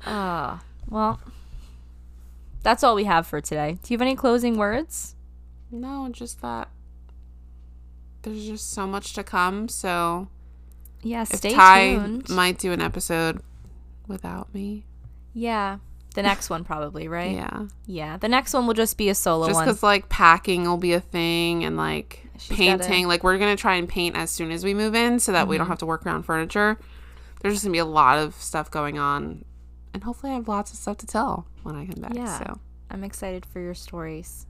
[0.04, 0.60] Ah,
[0.92, 1.20] well,
[2.62, 3.78] that's all we have for today.
[3.82, 5.14] Do you have any closing words?
[5.70, 6.68] No, just that.
[8.22, 9.68] There's just so much to come.
[9.68, 10.28] So
[11.02, 12.28] Yeah, if stay Ty tuned.
[12.30, 13.40] might do an episode
[14.06, 14.84] without me,
[15.34, 15.78] yeah,
[16.14, 17.32] the next one probably, right?
[17.34, 19.64] yeah, Yeah, the next one will just be a solo just one.
[19.66, 23.08] because like packing will be a thing and like She's painting.
[23.08, 25.54] Like we're gonna try and paint as soon as we move in, so that we
[25.56, 25.60] Mm-hmm.
[25.62, 26.78] don't have to work around furniture.
[27.40, 29.44] There's just gonna be a lot of stuff going on,
[29.94, 32.14] and hopefully I have lots of stuff to tell when I come back.
[32.14, 32.38] Yeah.
[32.38, 32.58] So
[32.90, 34.46] I'm excited for your stories.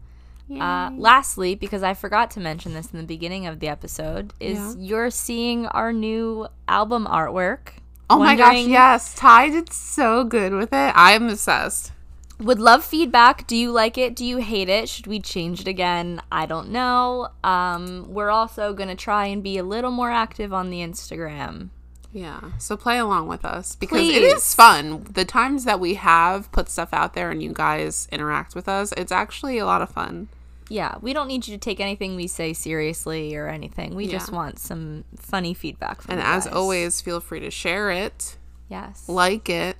[0.50, 4.58] Uh, lastly, because I forgot to mention this in the beginning of the episode, is
[4.58, 4.74] Yeah.
[4.76, 7.68] you're seeing our new album artwork.
[8.10, 10.92] oh my gosh, yes, Ty did so good with it.
[10.94, 11.92] I'm obsessed.
[12.38, 13.46] Would love feedback.
[13.46, 14.14] Do you like it?
[14.14, 14.90] Do you hate it?
[14.90, 16.20] Should we change it again?
[16.30, 17.28] I don't know.
[17.42, 21.70] Um, we're also gonna try and be a little more active on the Instagram.
[22.12, 22.40] Yeah.
[22.58, 24.34] So play along with us because it Please.
[24.34, 25.04] is fun.
[25.10, 28.92] The times that we have put stuff out there and you guys interact with us,
[28.96, 30.28] it's actually a lot of fun.
[30.68, 33.94] Yeah, we don't need you to take anything we say seriously or anything.
[33.94, 36.54] We just want some funny feedback from And as guys.
[36.54, 38.36] always, feel free to share it,
[38.68, 39.76] yes, like it.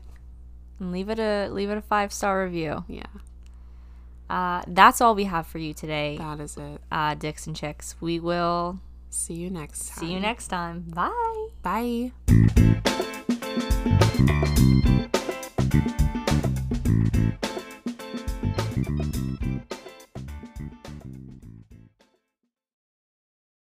[0.81, 2.85] and leave it a leave it a five star review.
[2.89, 3.05] Yeah,
[4.29, 6.81] Uh, that's all we have for you today, that is it.
[6.91, 7.95] uh, dicks and chicks.
[8.01, 8.81] We will
[9.13, 9.99] See you next time.
[10.01, 10.81] see you next time.
[10.89, 11.49] Bye.
[11.63, 13.29] Bye.